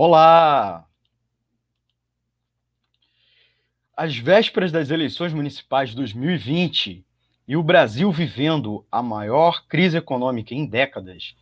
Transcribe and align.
Olá! 0.00 0.86
Às 3.96 4.16
vésperas 4.16 4.70
das 4.70 4.90
eleições 4.90 5.34
municipais 5.34 5.90
de 5.90 5.96
2020 5.96 7.04
e 7.48 7.56
o 7.56 7.64
Brasil 7.64 8.12
vivendo 8.12 8.86
a 8.92 9.02
maior 9.02 9.66
crise 9.66 9.96
econômica 9.96 10.54
em 10.54 10.66
décadas 10.66 11.34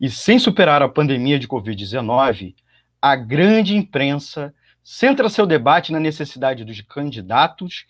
e 0.00 0.10
sem 0.10 0.40
superar 0.40 0.82
a 0.82 0.88
pandemia 0.88 1.38
de 1.38 1.46
Covid-19, 1.46 2.56
a 3.00 3.14
grande 3.14 3.76
imprensa 3.76 4.52
centra 4.82 5.28
seu 5.28 5.46
debate 5.46 5.92
na 5.92 6.00
necessidade 6.00 6.64
dos 6.64 6.80
candidatos 6.80 7.86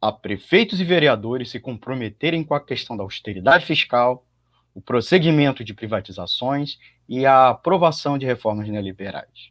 a 0.00 0.10
prefeitos 0.10 0.80
e 0.80 0.84
vereadores 0.84 1.50
se 1.50 1.60
comprometerem 1.60 2.42
com 2.42 2.54
a 2.54 2.64
questão 2.64 2.96
da 2.96 3.02
austeridade 3.02 3.66
fiscal, 3.66 4.26
o 4.74 4.80
prosseguimento 4.80 5.62
de 5.62 5.74
privatizações 5.74 6.78
e 7.08 7.26
a 7.26 7.50
aprovação 7.50 8.16
de 8.16 8.26
reformas 8.26 8.68
neoliberais. 8.68 9.50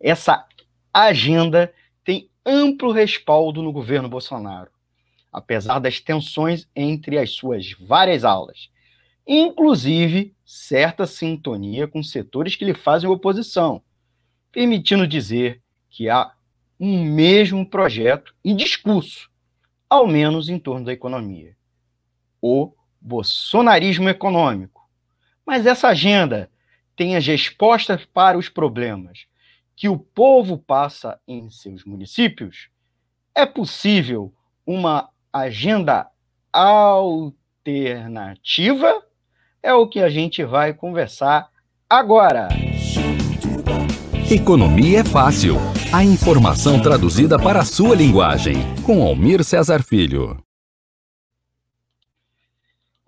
Essa 0.00 0.46
agenda 0.92 1.72
tem 2.04 2.30
amplo 2.44 2.92
respaldo 2.92 3.62
no 3.62 3.72
governo 3.72 4.08
Bolsonaro, 4.08 4.70
apesar 5.32 5.78
das 5.78 6.00
tensões 6.00 6.68
entre 6.74 7.18
as 7.18 7.30
suas 7.30 7.72
várias 7.78 8.24
aulas, 8.24 8.70
inclusive 9.26 10.34
certa 10.44 11.06
sintonia 11.06 11.86
com 11.86 12.02
setores 12.02 12.56
que 12.56 12.64
lhe 12.64 12.74
fazem 12.74 13.08
oposição, 13.08 13.82
permitindo 14.50 15.06
dizer 15.06 15.62
que 15.88 16.08
há 16.08 16.32
um 16.78 17.04
mesmo 17.04 17.64
projeto 17.68 18.34
e 18.42 18.54
discurso, 18.54 19.30
ao 19.88 20.06
menos 20.06 20.48
em 20.48 20.58
torno 20.58 20.86
da 20.86 20.92
economia. 20.92 21.54
O 22.40 22.72
bolsonarismo 23.00 24.08
econômico. 24.08 24.88
Mas 25.44 25.66
essa 25.66 25.88
agenda 25.88 26.50
tem 27.00 27.16
as 27.16 27.26
respostas 27.26 28.04
para 28.04 28.36
os 28.36 28.50
problemas 28.50 29.20
que 29.74 29.88
o 29.88 29.98
povo 29.98 30.58
passa 30.58 31.18
em 31.26 31.48
seus 31.48 31.82
municípios? 31.82 32.68
É 33.34 33.46
possível 33.46 34.34
uma 34.66 35.08
agenda 35.32 36.06
alternativa? 36.52 39.02
É 39.62 39.72
o 39.72 39.88
que 39.88 40.00
a 40.00 40.10
gente 40.10 40.44
vai 40.44 40.74
conversar 40.74 41.48
agora. 41.88 42.48
Economia 44.30 45.00
é 45.00 45.04
fácil. 45.04 45.56
A 45.90 46.04
informação 46.04 46.82
traduzida 46.82 47.38
para 47.38 47.60
a 47.60 47.64
sua 47.64 47.96
linguagem. 47.96 48.56
Com 48.84 49.02
Almir 49.02 49.42
Cesar 49.42 49.82
Filho. 49.82 50.36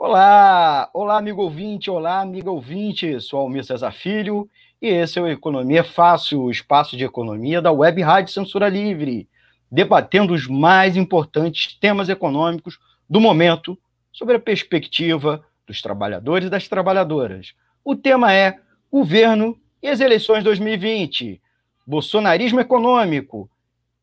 Olá, 0.04 0.90
olá 0.92 1.16
amigo 1.16 1.42
ouvinte, 1.42 1.88
olá 1.88 2.22
amiga 2.22 2.50
ouvinte, 2.50 3.20
sou 3.20 3.38
Almir 3.38 3.62
Cesar 3.62 3.92
Filho 3.92 4.50
e 4.80 4.88
esse 4.88 5.16
é 5.16 5.22
o 5.22 5.28
Economia 5.28 5.84
Fácil, 5.84 6.42
o 6.42 6.50
espaço 6.50 6.96
de 6.96 7.04
economia 7.04 7.62
da 7.62 7.70
Web 7.70 8.02
Rádio 8.02 8.32
Censura 8.32 8.68
Livre, 8.68 9.28
debatendo 9.70 10.34
os 10.34 10.48
mais 10.48 10.96
importantes 10.96 11.78
temas 11.78 12.08
econômicos 12.08 12.80
do 13.08 13.20
momento 13.20 13.78
sobre 14.10 14.34
a 14.34 14.40
perspectiva 14.40 15.46
dos 15.68 15.80
trabalhadores 15.80 16.48
e 16.48 16.50
das 16.50 16.66
trabalhadoras. 16.66 17.54
O 17.84 17.94
tema 17.94 18.34
é 18.34 18.58
governo 18.90 19.56
e 19.80 19.86
as 19.86 20.00
eleições 20.00 20.42
2020, 20.42 21.40
bolsonarismo 21.86 22.58
econômico 22.58 23.48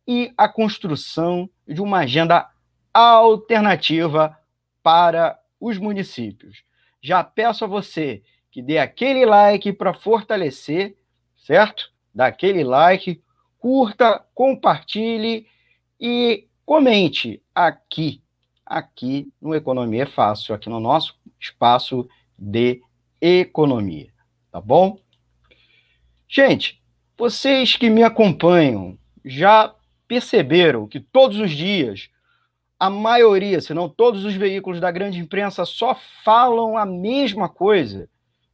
e 0.07 0.31
a 0.37 0.47
construção 0.47 1.49
de 1.67 1.81
uma 1.81 1.97
agenda 1.99 2.47
alternativa 2.93 4.37
para 4.81 5.38
os 5.59 5.77
municípios. 5.77 6.63
Já 7.01 7.23
peço 7.23 7.63
a 7.63 7.67
você 7.67 8.23
que 8.51 8.61
dê 8.61 8.77
aquele 8.77 9.25
like 9.25 9.71
para 9.73 9.93
fortalecer, 9.93 10.95
certo? 11.37 11.91
Dá 12.13 12.27
aquele 12.27 12.63
like, 12.63 13.21
curta, 13.59 14.25
compartilhe 14.33 15.47
e 15.99 16.47
comente 16.65 17.41
aqui, 17.53 18.21
aqui 18.65 19.31
no 19.41 19.53
Economia 19.53 20.03
é 20.03 20.05
Fácil, 20.05 20.55
aqui 20.55 20.69
no 20.69 20.79
nosso 20.79 21.15
espaço 21.39 22.07
de 22.37 22.81
economia, 23.21 24.11
tá 24.51 24.61
bom? 24.61 24.99
Gente, 26.27 26.81
vocês 27.17 27.75
que 27.75 27.89
me 27.89 28.03
acompanham 28.03 28.97
já 29.25 29.73
perceberam 30.07 30.87
que 30.87 30.99
todos 30.99 31.37
os 31.39 31.51
dias 31.51 32.09
a 32.79 32.89
maioria, 32.89 33.59
se 33.59 33.73
não 33.73 33.89
todos 33.89 34.23
os 34.23 34.33
veículos 34.33 34.79
da 34.79 34.89
grande 34.89 35.19
imprensa 35.19 35.65
só 35.65 35.93
falam 36.23 36.77
a 36.77 36.85
mesma 36.85 37.49
coisa. 37.49 38.09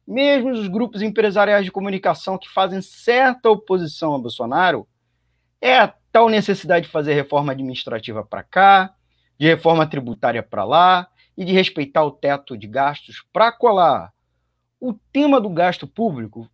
Mesmo 0.06 0.50
os 0.50 0.66
grupos 0.66 1.00
empresariais 1.00 1.64
de 1.64 1.70
comunicação 1.70 2.36
que 2.36 2.48
fazem 2.48 2.82
certa 2.82 3.48
oposição 3.48 4.14
a 4.14 4.18
Bolsonaro, 4.18 4.86
é 5.60 5.78
a 5.78 5.94
tal 6.10 6.28
necessidade 6.28 6.86
de 6.86 6.92
fazer 6.92 7.14
reforma 7.14 7.52
administrativa 7.52 8.24
para 8.24 8.42
cá, 8.42 8.94
de 9.38 9.46
reforma 9.46 9.86
tributária 9.86 10.42
para 10.42 10.64
lá 10.64 11.08
e 11.36 11.44
de 11.44 11.52
respeitar 11.52 12.04
o 12.04 12.10
teto 12.10 12.56
de 12.56 12.66
gastos 12.66 13.24
para 13.32 13.52
colar. 13.52 14.12
O 14.80 14.92
tema 15.12 15.40
do 15.40 15.48
gasto 15.48 15.86
público 15.86 16.48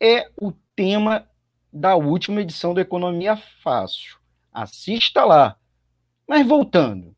é 0.00 0.28
o 0.40 0.52
tema 0.74 1.28
da 1.72 1.94
última 1.96 2.40
edição 2.40 2.74
do 2.74 2.80
Economia 2.80 3.36
Fácil. 3.62 4.16
Assista 4.52 5.24
lá. 5.24 5.56
Mas 6.26 6.46
voltando, 6.46 7.14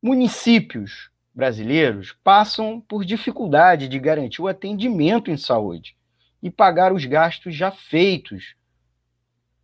municípios 0.00 1.10
brasileiros 1.34 2.16
passam 2.22 2.80
por 2.80 3.04
dificuldade 3.04 3.88
de 3.88 3.98
garantir 3.98 4.40
o 4.40 4.48
atendimento 4.48 5.30
em 5.30 5.36
saúde 5.36 5.96
e 6.42 6.50
pagar 6.50 6.92
os 6.92 7.04
gastos 7.04 7.54
já 7.54 7.70
feitos 7.70 8.54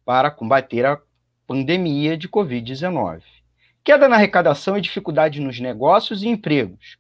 para 0.04 0.30
combater 0.30 0.86
a 0.86 1.00
pandemia 1.46 2.16
de 2.16 2.28
Covid-19. 2.28 3.22
Queda 3.84 4.08
na 4.08 4.16
arrecadação 4.16 4.76
e 4.76 4.80
dificuldade 4.80 5.40
nos 5.40 5.60
negócios 5.60 6.22
e 6.22 6.28
empregos. 6.28 6.98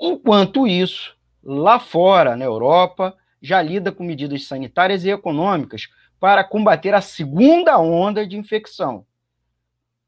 Enquanto 0.00 0.66
isso, 0.66 1.16
lá 1.42 1.78
fora, 1.78 2.36
na 2.36 2.44
Europa, 2.44 3.16
já 3.40 3.62
lida 3.62 3.92
com 3.92 4.02
medidas 4.02 4.46
sanitárias 4.46 5.04
e 5.04 5.10
econômicas 5.10 5.88
para 6.18 6.44
combater 6.44 6.94
a 6.94 7.00
segunda 7.00 7.78
onda 7.78 8.26
de 8.26 8.36
infecção. 8.36 9.06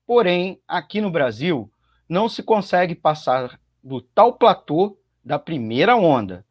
Porém, 0.06 0.60
aqui 0.68 1.00
no 1.00 1.10
Brasil, 1.10 1.70
não 2.08 2.28
se 2.28 2.42
consegue 2.42 2.94
passar 2.94 3.58
do 3.82 4.00
tal 4.00 4.34
platô 4.34 4.98
da 5.24 5.38
primeira 5.38 5.96
onda 5.96 6.44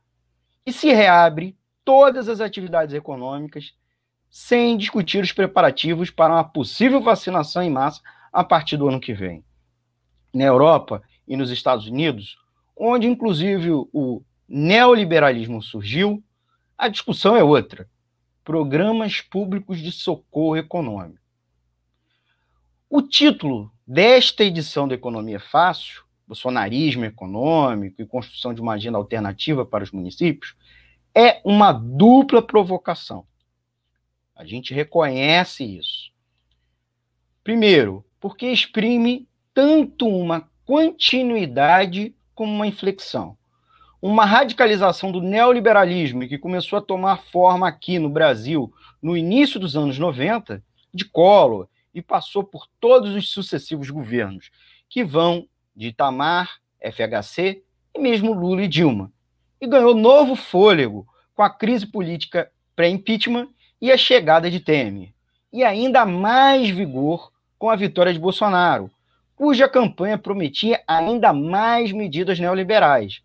e 0.66 0.74
se 0.74 0.92
reabre 0.92 1.56
todas 1.86 2.28
as 2.28 2.42
atividades 2.42 2.96
econômicas 2.96 3.74
sem 4.30 4.76
discutir 4.78 5.24
os 5.24 5.32
preparativos 5.32 6.10
para 6.10 6.34
uma 6.34 6.44
possível 6.44 7.02
vacinação 7.02 7.62
em 7.62 7.70
massa 7.70 8.02
a 8.32 8.44
partir 8.44 8.78
do 8.78 8.88
ano 8.88 9.00
que 9.00 9.14
vem. 9.14 9.44
Na 10.34 10.46
Europa 10.46 11.04
e 11.28 11.38
nos 11.38 11.52
Estados 11.52 11.86
Unidos, 11.86 12.36
onde 12.76 13.06
inclusive 13.06 13.70
o 13.72 14.24
neoliberalismo 14.50 15.62
surgiu, 15.62 16.24
a 16.76 16.88
discussão 16.88 17.36
é 17.36 17.44
outra: 17.44 17.88
programas 18.44 19.22
públicos 19.22 19.80
de 19.80 19.92
socorro 19.92 20.58
econômico. 20.58 21.23
O 22.96 23.02
título 23.02 23.72
desta 23.88 24.44
edição 24.44 24.88
do 24.88 24.94
Economia 24.94 25.40
Fácil, 25.40 26.04
bolsonarismo 26.28 27.04
econômico 27.04 28.00
e 28.00 28.06
construção 28.06 28.54
de 28.54 28.62
uma 28.62 28.74
agenda 28.74 29.00
alternativa 29.00 29.66
para 29.66 29.84
os 29.84 29.90
municípios, 29.90 30.56
é 31.16 31.42
uma 31.44 31.72
dupla 31.72 32.40
provocação. 32.40 33.26
A 34.36 34.46
gente 34.46 34.76
reconhece 34.76 35.64
isso. 35.64 36.12
Primeiro, 37.44 38.06
porque 38.20 38.46
exprime 38.52 39.28
tanto 39.56 40.08
uma 40.08 40.48
continuidade 40.64 42.14
como 42.36 42.54
uma 42.54 42.68
inflexão. 42.68 43.36
Uma 44.00 44.24
radicalização 44.24 45.12
do 45.12 45.20
neoliberalismo 45.20 46.28
que 46.28 46.38
começou 46.38 46.78
a 46.78 46.82
tomar 46.84 47.24
forma 47.24 47.68
aqui 47.68 47.98
no 47.98 48.08
Brasil 48.12 48.72
no 49.02 49.18
início 49.18 49.60
dos 49.60 49.76
anos 49.76 49.98
90, 49.98 50.64
de 50.94 51.06
Collor, 51.06 51.68
e 51.94 52.02
passou 52.02 52.44
por 52.44 52.68
todos 52.80 53.14
os 53.16 53.30
sucessivos 53.30 53.90
governos, 53.90 54.50
que 54.90 55.04
vão 55.04 55.48
de 55.76 55.88
Itamar, 55.88 56.60
FHC 56.82 57.64
e 57.94 58.00
mesmo 58.00 58.34
Lula 58.34 58.64
e 58.64 58.68
Dilma. 58.68 59.12
E 59.62 59.68
ganhou 59.68 59.96
novo 59.96 60.36
fôlego 60.36 61.08
com 61.34 61.44
a 61.44 61.50
crise 61.50 61.86
política 61.86 62.52
pré-impeachment 62.76 63.48
e 63.82 63.92
a 63.92 63.98
chegada 63.98 64.50
de 64.50 64.60
Temer. 64.60 65.14
E 65.52 65.64
ainda 65.64 66.06
mais 66.06 66.70
vigor 66.70 67.32
com 67.58 67.70
a 67.70 67.76
vitória 67.76 68.14
de 68.14 68.20
Bolsonaro, 68.20 68.92
cuja 69.36 69.70
campanha 69.70 70.18
prometia 70.18 70.82
ainda 70.88 71.32
mais 71.32 71.92
medidas 71.92 72.40
neoliberais, 72.40 73.22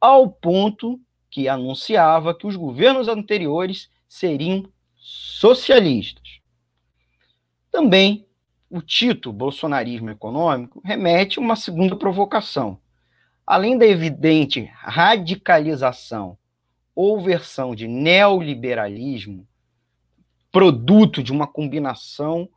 ao 0.00 0.28
ponto 0.28 1.00
que 1.30 1.48
anunciava 1.48 2.34
que 2.34 2.46
os 2.46 2.56
governos 2.56 3.08
anteriores 3.08 3.88
seriam 4.08 4.64
socialistas. 4.96 6.39
Também 7.70 8.26
o 8.68 8.80
título 8.80 9.34
bolsonarismo 9.34 10.10
econômico 10.10 10.80
remete 10.84 11.38
a 11.38 11.42
uma 11.42 11.56
segunda 11.56 11.96
provocação. 11.96 12.78
Além 13.46 13.76
da 13.76 13.86
evidente 13.86 14.70
radicalização 14.76 16.38
ou 16.94 17.20
versão 17.20 17.74
de 17.74 17.88
neoliberalismo, 17.88 19.46
produto 20.52 21.22
de 21.22 21.32
uma 21.32 21.46
combinação 21.46 22.48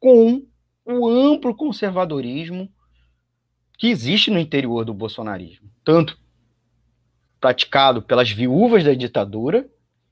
com 0.00 0.46
o 0.84 1.08
amplo 1.08 1.54
conservadorismo 1.54 2.70
que 3.76 3.88
existe 3.88 4.30
no 4.30 4.38
interior 4.38 4.84
do 4.84 4.94
bolsonarismo, 4.94 5.70
tanto 5.84 6.18
praticado 7.40 8.02
pelas 8.02 8.30
viúvas 8.30 8.84
da 8.84 8.94
ditadura 8.94 9.68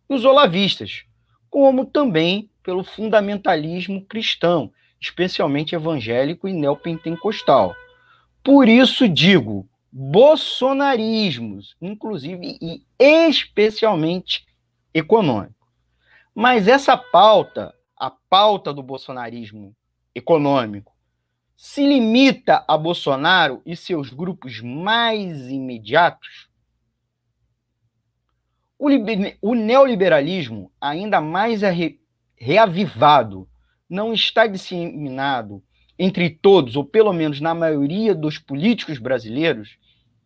e 0.09 0.15
os 0.15 0.25
olavistas, 0.25 1.05
como 1.51 1.85
também 1.85 2.51
pelo 2.63 2.83
fundamentalismo 2.83 4.05
cristão, 4.05 4.73
especialmente 5.01 5.75
evangélico 5.75 6.49
e 6.49 6.53
neopentecostal. 6.53 7.75
Por 8.43 8.69
isso 8.69 9.09
digo, 9.09 9.69
bolsonarismos, 9.91 11.77
inclusive 11.81 12.59
e 12.61 12.83
especialmente 12.99 14.47
econômico. 14.93 15.67
Mas 16.35 16.69
essa 16.69 16.97
pauta, 16.97 17.75
a 17.97 18.11
pauta 18.11 18.73
do 18.75 18.83
bolsonarismo 18.83 19.75
econômico, 20.15 20.93
se 21.57 21.87
limita 21.87 22.63
a 22.69 22.77
Bolsonaro 22.77 23.63
e 23.65 23.75
seus 23.75 24.11
grupos 24.11 24.61
mais 24.61 25.49
imediatos? 25.49 26.46
O, 28.79 28.89
o 29.41 29.55
neoliberalismo, 29.55 30.71
ainda 30.81 31.21
mais 31.21 31.63
re 31.63 32.01
reavivado, 32.39 33.49
não 33.89 34.13
está 34.13 34.47
disseminado 34.47 35.63
entre 35.99 36.29
todos, 36.29 36.77
ou 36.77 36.85
pelo 36.85 37.13
menos 37.13 37.41
na 37.41 37.55
maioria 37.55 38.15
dos 38.15 38.39
políticos 38.39 38.99
brasileiros, 38.99 39.79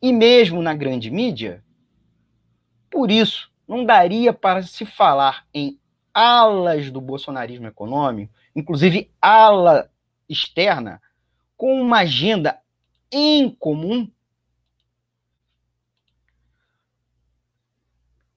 e 0.02 0.12
mesmo 0.12 0.62
na 0.62 0.74
grande 0.74 1.10
mídia? 1.10 1.62
Por 2.90 3.10
isso, 3.10 3.50
não 3.68 3.84
daria 3.84 4.32
para 4.32 4.62
se 4.62 4.84
falar 4.84 5.46
em 5.54 5.78
alas 6.12 6.90
do 6.90 7.00
bolsonarismo 7.00 7.68
econômico, 7.68 8.32
inclusive 8.56 9.10
ala 9.20 9.88
externa, 10.28 11.00
com 11.56 11.80
uma 11.80 12.00
agenda 12.00 12.58
em 13.12 13.48
comum? 13.50 14.10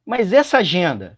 Mas 0.06 0.34
essa 0.34 0.58
agenda 0.58 1.18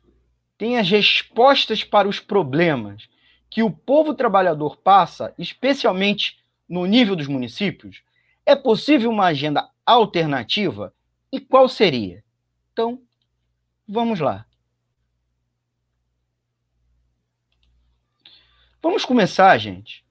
tem 0.58 0.78
as 0.78 0.90
respostas 0.90 1.84
para 1.84 2.08
os 2.08 2.20
problemas 2.20 3.10
que 3.50 3.64
o 3.64 3.72
povo 3.72 4.14
trabalhador 4.14 4.78
passa, 4.78 5.34
especialmente 5.38 6.38
no 6.68 6.86
nível 6.86 7.16
dos 7.16 7.28
municípios? 7.28 8.02
É 8.46 8.56
possível 8.56 9.10
uma 9.10 9.26
agenda 9.26 9.70
alternativa? 9.86 10.94
E 11.32 11.40
qual 11.40 11.68
seria? 11.68 12.24
Então, 12.72 13.02
Vamos 13.88 14.20
lá. 14.20 14.48
Vamos 18.82 19.06
começar, 19.06 19.56
gente, 19.60 20.04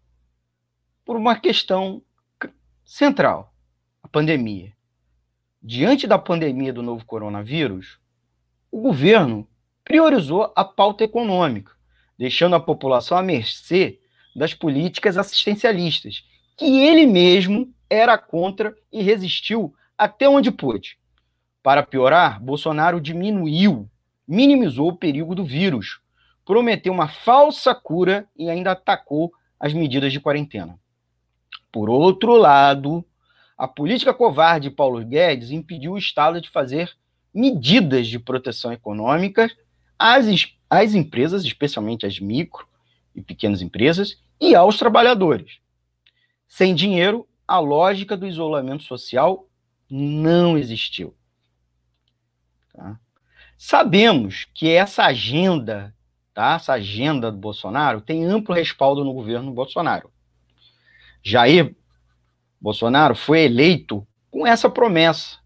por 1.05 1.17
uma 1.17 1.37
questão 1.37 2.01
central: 2.85 3.53
a 4.01 4.07
pandemia. 4.07 4.73
Diante 5.61 6.07
da 6.07 6.19
pandemia 6.19 6.73
do 6.73 6.83
novo 6.83 7.05
coronavírus, 7.05 7.99
o 8.75 8.81
governo 8.81 9.47
priorizou 9.85 10.53
a 10.57 10.65
pauta 10.65 11.05
econômica, 11.05 11.71
deixando 12.19 12.57
a 12.57 12.61
população 12.61 13.17
à 13.17 13.23
mercê 13.23 14.01
das 14.35 14.53
políticas 14.53 15.17
assistencialistas, 15.17 16.25
que 16.57 16.81
ele 16.81 17.07
mesmo 17.07 17.73
era 17.89 18.19
contra 18.19 18.75
e 18.93 19.01
resistiu 19.01 19.73
até 19.97 20.29
onde 20.29 20.51
pôde. 20.51 20.99
Para 21.63 21.85
piorar, 21.85 22.43
Bolsonaro 22.43 23.01
diminuiu, 23.01 23.89
minimizou 24.27 24.89
o 24.89 24.97
perigo 24.97 25.37
do 25.37 25.45
vírus, 25.45 26.01
prometeu 26.45 26.93
uma 26.93 27.07
falsa 27.07 27.77
cura 27.77 28.29
e 28.37 28.51
ainda 28.51 28.73
atacou 28.73 29.33
as 29.61 29.73
medidas 29.73 30.13
de 30.13 30.19
quarentena. 30.19 30.77
Por 31.71 31.89
outro 31.89 32.33
lado, 32.33 33.05
a 33.57 33.69
política 33.69 34.13
covarde 34.13 34.69
de 34.69 34.75
Paulo 34.75 35.01
Guedes 35.05 35.53
impediu 35.53 35.93
o 35.93 35.99
Estado 35.99 36.41
de 36.41 36.51
fazer 36.51 36.91
medidas 37.35 38.07
de 38.07 38.19
proteção 38.19 38.73
econômica 38.73 39.51
às, 39.99 40.27
às 40.71 40.95
empresas, 40.95 41.45
especialmente 41.45 42.07
às 42.07 42.21
micro 42.21 42.67
e 43.15 43.21
pequenas 43.21 43.61
empresas, 43.61 44.23
e 44.41 44.55
aos 44.55 44.79
trabalhadores. 44.79 45.59
Sem 46.47 46.75
dinheiro, 46.75 47.27
a 47.47 47.59
lógica 47.59 48.17
do 48.17 48.27
isolamento 48.27 48.85
social 48.85 49.49
não 49.91 50.57
existiu. 50.57 51.15
Tá? 52.73 52.99
Sabemos 53.57 54.47
que 54.55 54.69
essa 54.69 55.05
agenda, 55.05 55.95
tá? 56.33 56.55
essa 56.55 56.75
agenda 56.75 57.31
do 57.31 57.39
Bolsonaro, 57.39 58.01
tem 58.01 58.25
amplo 58.25 58.55
respaldo 58.55 59.05
no 59.05 59.13
governo 59.13 59.53
Bolsonaro. 59.53 60.11
Jair 61.23 61.75
Bolsonaro 62.61 63.15
foi 63.15 63.41
eleito 63.41 64.07
com 64.31 64.47
essa 64.47 64.69
promessa 64.69 65.39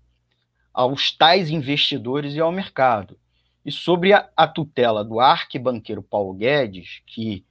aos 0.79 1.11
tais 1.11 1.51
investidores 1.51 2.35
e 2.35 2.39
ao 2.39 2.53
mercado. 2.53 3.19
E 3.67 3.73
sobre 3.73 4.13
a, 4.13 4.29
a 4.37 4.47
tutela 4.47 5.05
do 5.05 5.19
arquibanqueiro 5.19 6.05
Paulo 6.05 6.33
Guedes, 6.33 7.03
que 7.05 7.45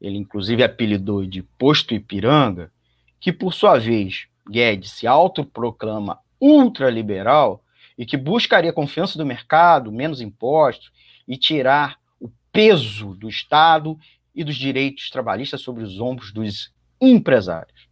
ele 0.00 0.16
inclusive 0.16 0.62
apelidou 0.62 1.26
de 1.26 1.42
Posto 1.42 1.92
Ipiranga, 1.92 2.70
que 3.18 3.32
por 3.32 3.52
sua 3.52 3.80
vez 3.80 4.28
Guedes 4.48 4.92
se 4.92 5.08
autoproclama 5.08 6.20
ultraliberal, 6.40 7.64
e 7.98 8.06
que 8.06 8.16
buscaria 8.16 8.72
confiança 8.72 9.18
do 9.18 9.26
mercado, 9.26 9.90
menos 9.90 10.20
impostos 10.20 10.92
e 11.26 11.36
tirar 11.36 11.98
o 12.20 12.30
peso 12.52 13.12
do 13.16 13.28
Estado 13.28 13.98
e 14.32 14.44
dos 14.44 14.54
direitos 14.54 15.10
trabalhistas 15.10 15.62
sobre 15.62 15.82
os 15.82 15.98
ombros 15.98 16.32
dos 16.32 16.72
empresários. 17.00 17.88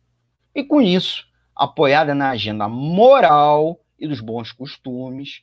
E 0.54 0.62
com 0.62 0.80
isso, 0.80 1.26
apoiada 1.56 2.14
na 2.14 2.30
agenda 2.30 2.68
moral 2.68 3.80
e 3.98 4.06
dos 4.06 4.20
bons 4.20 4.52
costumes, 4.52 5.42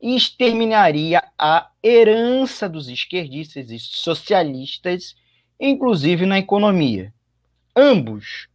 exterminaria 0.00 1.22
a 1.38 1.70
herança 1.82 2.68
dos 2.68 2.88
esquerdistas 2.88 3.70
e 3.70 3.78
socialistas, 3.78 5.14
inclusive 5.58 6.26
na 6.26 6.38
economia. 6.38 7.12
Ambos 7.74 8.48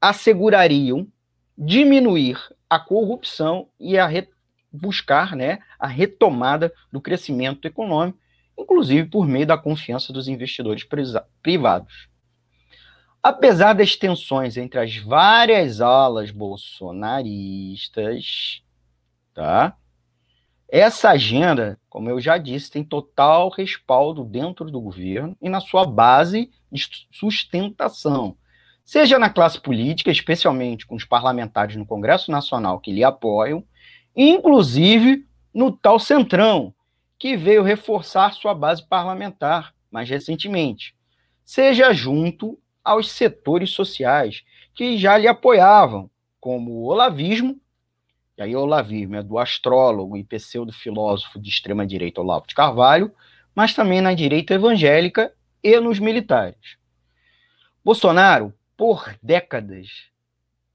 assegurariam 0.00 1.06
diminuir 1.56 2.38
a 2.68 2.78
corrupção 2.78 3.68
e 3.78 3.98
a 3.98 4.08
buscar 4.72 5.34
né, 5.34 5.58
a 5.78 5.86
retomada 5.86 6.72
do 6.92 7.00
crescimento 7.00 7.66
econômico, 7.66 8.18
inclusive 8.58 9.08
por 9.08 9.26
meio 9.26 9.46
da 9.46 9.58
confiança 9.58 10.12
dos 10.12 10.28
investidores 10.28 10.86
privados. 11.42 12.08
Apesar 13.28 13.72
das 13.72 13.96
tensões 13.96 14.56
entre 14.56 14.78
as 14.78 14.96
várias 14.98 15.80
alas 15.80 16.30
bolsonaristas, 16.30 18.62
tá? 19.34 19.76
Essa 20.68 21.10
agenda, 21.10 21.76
como 21.90 22.08
eu 22.08 22.20
já 22.20 22.38
disse, 22.38 22.70
tem 22.70 22.84
total 22.84 23.48
respaldo 23.48 24.22
dentro 24.22 24.70
do 24.70 24.80
governo 24.80 25.36
e 25.42 25.48
na 25.48 25.58
sua 25.58 25.84
base 25.84 26.52
de 26.70 26.88
sustentação, 27.10 28.36
seja 28.84 29.18
na 29.18 29.28
classe 29.28 29.60
política, 29.60 30.12
especialmente 30.12 30.86
com 30.86 30.94
os 30.94 31.04
parlamentares 31.04 31.74
no 31.74 31.84
Congresso 31.84 32.30
Nacional 32.30 32.78
que 32.78 32.92
lhe 32.92 33.02
apoiam, 33.02 33.64
inclusive 34.14 35.26
no 35.52 35.72
tal 35.72 35.98
Centrão, 35.98 36.72
que 37.18 37.36
veio 37.36 37.64
reforçar 37.64 38.34
sua 38.34 38.54
base 38.54 38.86
parlamentar 38.86 39.74
mais 39.90 40.08
recentemente, 40.08 40.94
seja 41.44 41.92
junto 41.92 42.56
aos 42.86 43.10
setores 43.10 43.70
sociais 43.70 44.44
que 44.72 44.96
já 44.96 45.18
lhe 45.18 45.26
apoiavam, 45.26 46.08
como 46.40 46.70
o 46.70 46.84
olavismo, 46.84 47.60
e 48.38 48.42
aí 48.42 48.54
o 48.54 48.60
olavismo 48.60 49.16
é 49.16 49.22
do 49.22 49.38
astrólogo 49.38 50.16
e 50.16 50.22
pseudo-filósofo 50.22 51.40
de 51.40 51.48
extrema-direita 51.48 52.20
Olavo 52.20 52.46
de 52.46 52.54
Carvalho, 52.54 53.12
mas 53.54 53.74
também 53.74 54.00
na 54.00 54.14
direita 54.14 54.54
evangélica 54.54 55.32
e 55.64 55.80
nos 55.80 55.98
militares. 55.98 56.76
Bolsonaro 57.84 58.54
por 58.76 59.16
décadas, 59.22 59.88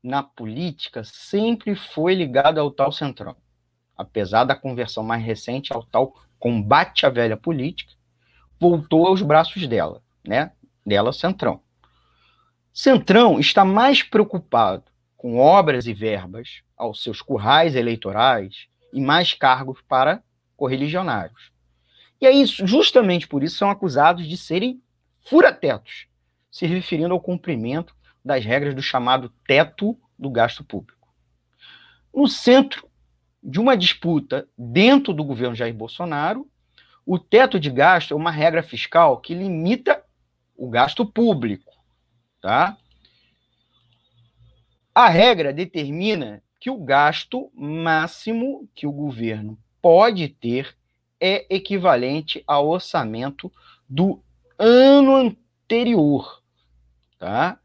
na 0.03 0.23
política, 0.23 1.03
sempre 1.03 1.75
foi 1.75 2.15
ligado 2.15 2.59
ao 2.59 2.71
tal 2.71 2.91
centrão. 2.91 3.37
Apesar 3.95 4.43
da 4.43 4.55
conversão 4.55 5.03
mais 5.03 5.23
recente 5.23 5.71
ao 5.71 5.83
tal 5.83 6.15
combate 6.39 7.05
à 7.05 7.09
velha 7.09 7.37
política, 7.37 7.93
voltou 8.59 9.05
aos 9.05 9.21
braços 9.21 9.67
dela, 9.67 10.01
né? 10.27 10.51
Dela, 10.83 11.13
Centrão. 11.13 11.61
Centrão 12.73 13.39
está 13.39 13.65
mais 13.65 14.01
preocupado 14.01 14.85
com 15.17 15.37
obras 15.37 15.87
e 15.87 15.93
verbas 15.93 16.61
aos 16.77 17.03
seus 17.03 17.21
currais 17.21 17.75
eleitorais 17.75 18.67
e 18.93 19.01
mais 19.01 19.33
cargos 19.33 19.81
para 19.87 20.23
correligionários. 20.55 21.51
E 22.19 22.25
aí, 22.25 22.45
justamente 22.45 23.27
por 23.27 23.43
isso, 23.43 23.57
são 23.57 23.69
acusados 23.69 24.27
de 24.27 24.37
serem 24.37 24.81
furatetos, 25.21 26.07
se 26.49 26.65
referindo 26.65 27.13
ao 27.13 27.19
cumprimento 27.19 27.95
das 28.23 28.45
regras 28.45 28.73
do 28.73 28.81
chamado 28.81 29.29
teto 29.47 29.97
do 30.17 30.29
gasto 30.29 30.63
público. 30.63 31.13
No 32.13 32.27
centro 32.27 32.87
de 33.43 33.59
uma 33.59 33.75
disputa 33.75 34.47
dentro 34.57 35.13
do 35.13 35.23
governo 35.23 35.55
Jair 35.55 35.73
Bolsonaro, 35.73 36.47
O 37.05 37.17
teto 37.17 37.59
de 37.59 37.69
gasto 37.69 38.13
é 38.13 38.15
uma 38.15 38.31
regra 38.31 38.61
fiscal 38.61 39.17
que 39.19 39.33
limita 39.33 40.03
o 40.55 40.69
gasto 40.69 41.05
público, 41.05 41.70
tá? 42.41 42.77
A 44.93 45.07
regra 45.07 45.53
determina 45.53 46.43
que 46.59 46.69
o 46.69 46.77
gasto 46.77 47.49
máximo 47.55 48.67
que 48.75 48.85
o 48.85 48.91
governo 48.91 49.57
pode 49.81 50.27
ter 50.27 50.75
é 51.19 51.45
equivalente 51.53 52.43
ao 52.45 52.67
orçamento 52.67 53.51
do 53.87 54.21
ano 54.57 55.15
anterior, 55.15 56.41
tá? 57.17 57.59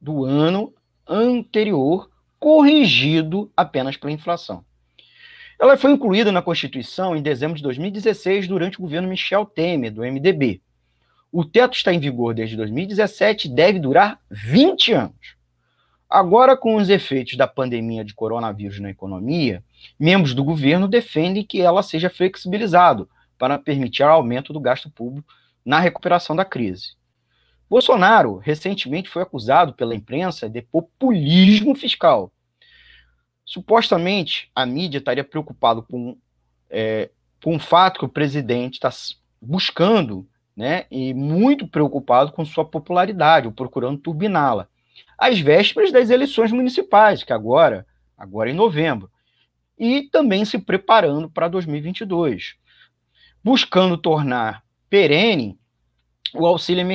Do 0.00 0.24
ano 0.24 0.74
anterior, 1.06 2.10
corrigido 2.38 3.50
apenas 3.56 3.96
pela 3.96 4.12
inflação. 4.12 4.64
Ela 5.58 5.76
foi 5.76 5.92
incluída 5.92 6.30
na 6.30 6.42
Constituição 6.42 7.16
em 7.16 7.22
dezembro 7.22 7.56
de 7.56 7.62
2016, 7.62 8.46
durante 8.46 8.78
o 8.78 8.82
governo 8.82 9.08
Michel 9.08 9.46
Temer, 9.46 9.92
do 9.92 10.02
MDB. 10.02 10.60
O 11.38 11.44
teto 11.44 11.74
está 11.74 11.92
em 11.92 12.00
vigor 12.00 12.32
desde 12.32 12.56
2017 12.56 13.46
e 13.46 13.50
deve 13.50 13.78
durar 13.78 14.18
20 14.30 14.94
anos. 14.94 15.36
Agora, 16.08 16.56
com 16.56 16.76
os 16.76 16.88
efeitos 16.88 17.36
da 17.36 17.46
pandemia 17.46 18.02
de 18.02 18.14
coronavírus 18.14 18.80
na 18.80 18.88
economia, 18.88 19.62
membros 20.00 20.32
do 20.32 20.42
governo 20.42 20.88
defendem 20.88 21.44
que 21.44 21.60
ela 21.60 21.82
seja 21.82 22.08
flexibilizado 22.08 23.06
para 23.36 23.58
permitir 23.58 24.02
aumento 24.04 24.50
do 24.50 24.58
gasto 24.58 24.88
público 24.88 25.30
na 25.62 25.78
recuperação 25.78 26.34
da 26.34 26.42
crise. 26.42 26.94
Bolsonaro 27.68 28.38
recentemente 28.38 29.10
foi 29.10 29.20
acusado 29.20 29.74
pela 29.74 29.94
imprensa 29.94 30.48
de 30.48 30.62
populismo 30.62 31.74
fiscal. 31.74 32.32
Supostamente, 33.44 34.50
a 34.54 34.64
mídia 34.64 35.00
estaria 35.00 35.22
preocupado 35.22 35.82
com, 35.82 36.16
é, 36.70 37.10
com 37.44 37.56
o 37.56 37.60
fato 37.60 37.98
que 37.98 38.06
o 38.06 38.08
presidente 38.08 38.76
está 38.76 38.90
buscando, 39.38 40.26
né, 40.56 40.86
e 40.90 41.12
muito 41.12 41.68
preocupado 41.68 42.32
com 42.32 42.44
sua 42.44 42.64
popularidade, 42.64 43.50
procurando 43.50 43.98
turbiná-la, 43.98 44.68
às 45.18 45.38
vésperas 45.38 45.92
das 45.92 46.08
eleições 46.08 46.50
municipais, 46.50 47.22
que 47.22 47.32
agora, 47.32 47.86
agora 48.16 48.50
em 48.50 48.54
novembro, 48.54 49.10
e 49.78 50.08
também 50.10 50.44
se 50.44 50.58
preparando 50.58 51.28
para 51.28 51.48
2022, 51.48 52.56
buscando 53.44 53.98
tornar 53.98 54.64
perene 54.88 55.58
o 56.34 56.46
auxílio 56.46 56.86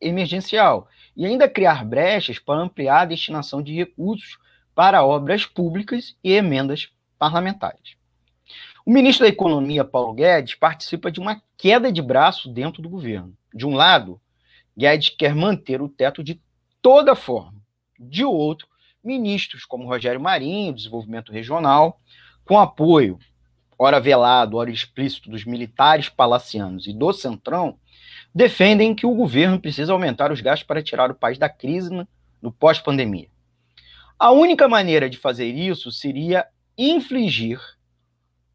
emergencial 0.00 0.88
e 1.16 1.24
ainda 1.24 1.48
criar 1.48 1.84
brechas 1.84 2.38
para 2.38 2.60
ampliar 2.60 3.02
a 3.02 3.06
destinação 3.06 3.62
de 3.62 3.74
recursos 3.74 4.38
para 4.74 5.04
obras 5.04 5.46
públicas 5.46 6.16
e 6.22 6.32
emendas 6.32 6.90
parlamentares. 7.18 7.96
O 8.86 8.92
ministro 8.92 9.24
da 9.24 9.28
Economia, 9.28 9.84
Paulo 9.84 10.14
Guedes, 10.14 10.54
participa 10.54 11.10
de 11.10 11.18
uma 11.18 11.42
queda 11.58 11.90
de 11.90 12.00
braço 12.00 12.48
dentro 12.48 12.80
do 12.80 12.88
governo. 12.88 13.36
De 13.52 13.66
um 13.66 13.74
lado, 13.74 14.20
Guedes 14.78 15.08
quer 15.08 15.34
manter 15.34 15.82
o 15.82 15.88
teto 15.88 16.22
de 16.22 16.40
toda 16.80 17.16
forma. 17.16 17.60
De 17.98 18.24
outro, 18.24 18.68
ministros 19.02 19.64
como 19.64 19.88
Rogério 19.88 20.20
Marinho, 20.20 20.72
Desenvolvimento 20.72 21.32
Regional, 21.32 22.00
com 22.44 22.60
apoio, 22.60 23.18
ora 23.76 23.98
velado, 23.98 24.56
ora 24.56 24.70
explícito, 24.70 25.28
dos 25.28 25.44
militares 25.44 26.08
palacianos 26.08 26.86
e 26.86 26.92
do 26.92 27.12
Centrão, 27.12 27.80
defendem 28.32 28.94
que 28.94 29.04
o 29.04 29.16
governo 29.16 29.58
precisa 29.58 29.92
aumentar 29.92 30.30
os 30.30 30.40
gastos 30.40 30.64
para 30.64 30.80
tirar 30.80 31.10
o 31.10 31.16
país 31.16 31.38
da 31.38 31.48
crise 31.48 31.90
no 32.40 32.52
pós-pandemia. 32.52 33.26
A 34.16 34.30
única 34.30 34.68
maneira 34.68 35.10
de 35.10 35.18
fazer 35.18 35.52
isso 35.52 35.90
seria 35.90 36.46
infligir 36.78 37.58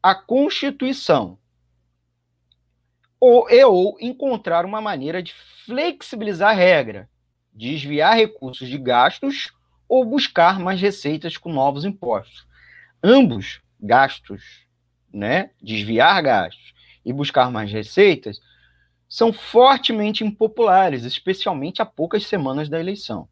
a 0.02 0.14
Constituição 0.14 1.38
ou, 3.20 3.48
e, 3.48 3.64
ou 3.64 3.96
encontrar 4.00 4.64
uma 4.64 4.80
maneira 4.80 5.22
de 5.22 5.32
flexibilizar 5.64 6.50
a 6.50 6.54
regra, 6.54 7.08
desviar 7.52 8.16
recursos 8.16 8.68
de 8.68 8.76
gastos 8.76 9.52
ou 9.88 10.04
buscar 10.04 10.58
mais 10.58 10.80
receitas 10.80 11.36
com 11.36 11.52
novos 11.52 11.84
impostos. 11.84 12.44
Ambos 13.00 13.60
gastos, 13.80 14.66
né, 15.12 15.50
desviar 15.62 16.20
gastos 16.22 16.74
e 17.04 17.12
buscar 17.12 17.50
mais 17.50 17.70
receitas, 17.70 18.40
são 19.08 19.32
fortemente 19.32 20.24
impopulares, 20.24 21.04
especialmente 21.04 21.80
há 21.80 21.86
poucas 21.86 22.26
semanas 22.26 22.68
da 22.68 22.80
eleição. 22.80 23.28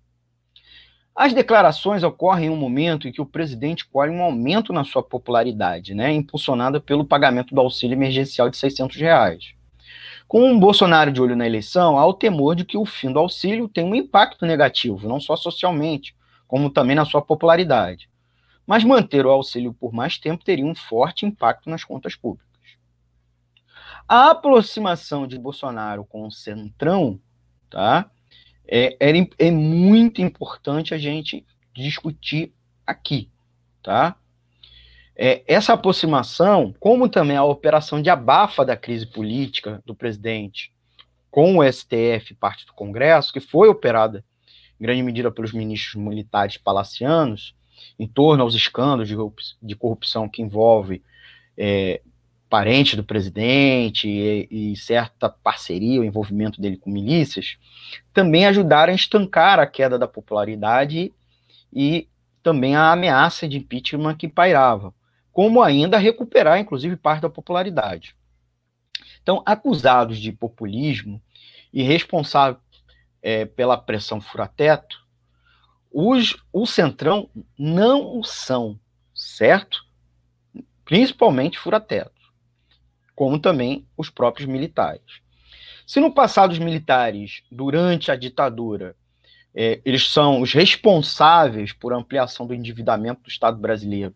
As 1.14 1.35
declarações 1.35 2.02
ocorrem 2.02 2.47
em 2.47 2.50
um 2.50 2.57
momento 2.57 3.07
em 3.07 3.12
que 3.12 3.21
o 3.21 3.26
presidente 3.26 3.85
colhe 3.85 4.11
um 4.11 4.23
aumento 4.23 4.73
na 4.73 4.85
sua 4.85 5.02
popularidade, 5.02 5.95
né, 5.95 6.12
impulsionada 6.12 6.81
pelo 6.81 7.05
pagamento 7.05 7.55
do 7.55 7.61
auxílio 7.61 7.95
emergencial 7.95 8.49
de 8.49 8.57
600 8.57 8.97
reais. 8.97 9.55
Com 10.29 10.52
o 10.52 10.61
Bolsonaro 10.61 11.11
de 11.11 11.21
olho 11.21 11.35
na 11.35 11.45
eleição, 11.45 11.99
há 11.99 12.07
o 12.07 12.14
temor 12.14 12.55
de 12.55 12.64
que 12.64 12.79
o 12.79 12.87
fim 12.87 13.12
do 13.12 13.19
auxílio 13.19 13.69
tenha 13.69 13.87
um 13.87 13.95
impacto 13.97 14.47
negativo, 14.47 15.09
não 15.09 15.19
só 15.19 15.35
socialmente, 15.35 16.14
como 16.47 16.71
também 16.71 16.95
na 16.95 17.05
sua 17.05 17.21
popularidade. 17.21 18.09
Mas 18.64 18.85
manter 18.85 19.26
o 19.26 19.31
auxílio 19.31 19.75
por 19.75 19.93
mais 19.93 20.19
tempo 20.19 20.45
teria 20.45 20.64
um 20.64 20.75
forte 20.75 21.26
impacto 21.26 21.69
nas 21.69 21.83
contas 21.83 22.14
públicas. 22.14 22.49
A 24.09 24.31
aproximação 24.31 25.26
de 25.26 25.37
Bolsonaro 25.37 26.05
com 26.05 26.26
o 26.26 26.31
Centrão, 26.31 27.21
tá? 27.69 28.09
É, 28.73 28.97
é, 29.00 29.29
é 29.39 29.50
muito 29.50 30.23
importante 30.23 30.95
a 30.95 30.99
gente 30.99 31.45
discutir 31.75 32.53
aqui, 32.87 33.29
tá? 33.83 34.15
É, 35.17 35.43
essa 35.47 35.73
aproximação, 35.73 36.73
como 36.79 37.09
também 37.09 37.37
a 37.37 37.45
operação 37.45 38.00
de 38.00 38.09
abafa 38.09 38.65
da 38.65 38.77
crise 38.77 39.05
política 39.05 39.83
do 39.85 39.95
presidente 39.95 40.73
com 41.31 41.59
o 41.59 41.73
STF, 41.73 42.35
parte 42.39 42.65
do 42.65 42.73
Congresso, 42.73 43.33
que 43.33 43.41
foi 43.41 43.69
operada 43.69 44.25
em 44.81 44.85
grande 44.85 45.03
medida 45.03 45.31
pelos 45.31 45.53
ministros 45.53 46.03
militares 46.03 46.57
palacianos, 46.57 47.55
em 47.99 48.07
torno 48.07 48.43
aos 48.43 48.55
escândalos 48.55 49.09
de 49.61 49.77
corrupção 49.77 50.29
que 50.29 50.43
envolve 50.43 51.03
é, 51.57 52.00
parente 52.50 52.97
do 52.97 53.04
presidente 53.04 54.09
e, 54.09 54.73
e, 54.73 54.76
certa 54.76 55.28
parceria, 55.28 56.00
o 56.00 56.04
envolvimento 56.04 56.61
dele 56.61 56.76
com 56.76 56.90
milícias, 56.90 57.57
também 58.12 58.45
ajudaram 58.45 58.92
a 58.92 58.97
estancar 58.97 59.61
a 59.61 59.66
queda 59.66 59.97
da 59.97 60.09
popularidade 60.09 61.14
e 61.73 62.09
também 62.42 62.75
a 62.75 62.90
ameaça 62.90 63.47
de 63.47 63.57
impeachment 63.57 64.16
que 64.16 64.26
pairava, 64.26 64.92
como 65.33 65.62
ainda 65.62 65.97
recuperar, 65.97 66.59
inclusive, 66.59 66.97
parte 66.97 67.23
da 67.23 67.30
popularidade. 67.30 68.16
Então, 69.23 69.42
acusados 69.47 70.19
de 70.19 70.33
populismo 70.33 71.23
e 71.73 71.85
responsável 71.85 72.61
é, 73.23 73.45
pela 73.45 73.78
pressão 73.78 74.21
furateto, 74.21 74.99
os, 75.92 76.37
o 76.52 76.66
Centrão 76.66 77.30
não 77.57 78.19
o 78.19 78.25
são, 78.25 78.78
certo? 79.14 79.85
Principalmente 80.85 81.59
furateto 81.59 82.20
como 83.21 83.39
também 83.39 83.87
os 83.99 84.09
próprios 84.09 84.49
militares. 84.49 85.21
Se 85.87 86.00
no 86.00 86.11
passado 86.11 86.53
os 86.53 86.59
militares, 86.59 87.43
durante 87.53 88.11
a 88.11 88.17
ditadura, 88.17 88.97
é, 89.55 89.79
eles 89.85 90.11
são 90.11 90.41
os 90.41 90.55
responsáveis 90.55 91.71
por 91.71 91.93
ampliação 91.93 92.47
do 92.47 92.55
endividamento 92.55 93.21
do 93.21 93.29
Estado 93.29 93.59
brasileiro 93.59 94.15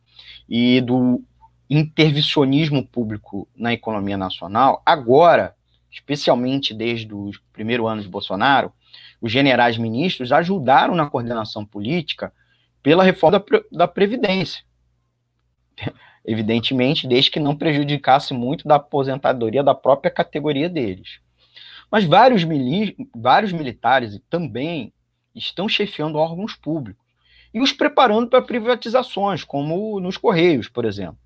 e 0.49 0.81
do 0.81 1.23
intervencionismo 1.69 2.83
público 2.83 3.47
na 3.55 3.75
economia 3.75 4.17
nacional, 4.17 4.83
agora, 4.87 5.55
especialmente 5.91 6.73
desde 6.73 7.13
os 7.13 7.37
primeiros 7.53 7.87
anos 7.87 8.05
de 8.05 8.11
Bolsonaro, 8.11 8.73
os 9.21 9.31
generais 9.31 9.77
ministros 9.77 10.33
ajudaram 10.33 10.95
na 10.95 11.11
coordenação 11.11 11.63
política 11.63 12.33
pela 12.83 13.05
reforma 13.05 13.39
da, 13.39 13.61
da 13.71 13.87
Previdência 13.87 14.65
evidentemente, 16.25 17.07
desde 17.07 17.31
que 17.31 17.39
não 17.39 17.55
prejudicasse 17.55 18.33
muito 18.33 18.67
da 18.67 18.77
aposentadoria 18.77 19.63
da 19.63 19.75
própria 19.75 20.11
categoria 20.11 20.69
deles. 20.69 21.21
Mas 21.91 22.05
vários, 22.05 22.43
mili 22.45 22.97
vários 23.15 23.53
militares 23.53 24.19
também 24.31 24.93
estão 25.35 25.69
chefiando 25.69 26.19
órgãos 26.19 26.55
públicos 26.55 27.05
e 27.53 27.61
os 27.61 27.73
preparando 27.73 28.29
para 28.29 28.43
privatizações, 28.43 29.45
como 29.45 30.01
nos 30.01 30.17
Correios, 30.17 30.69
por 30.69 30.85
exemplo. 30.85 31.19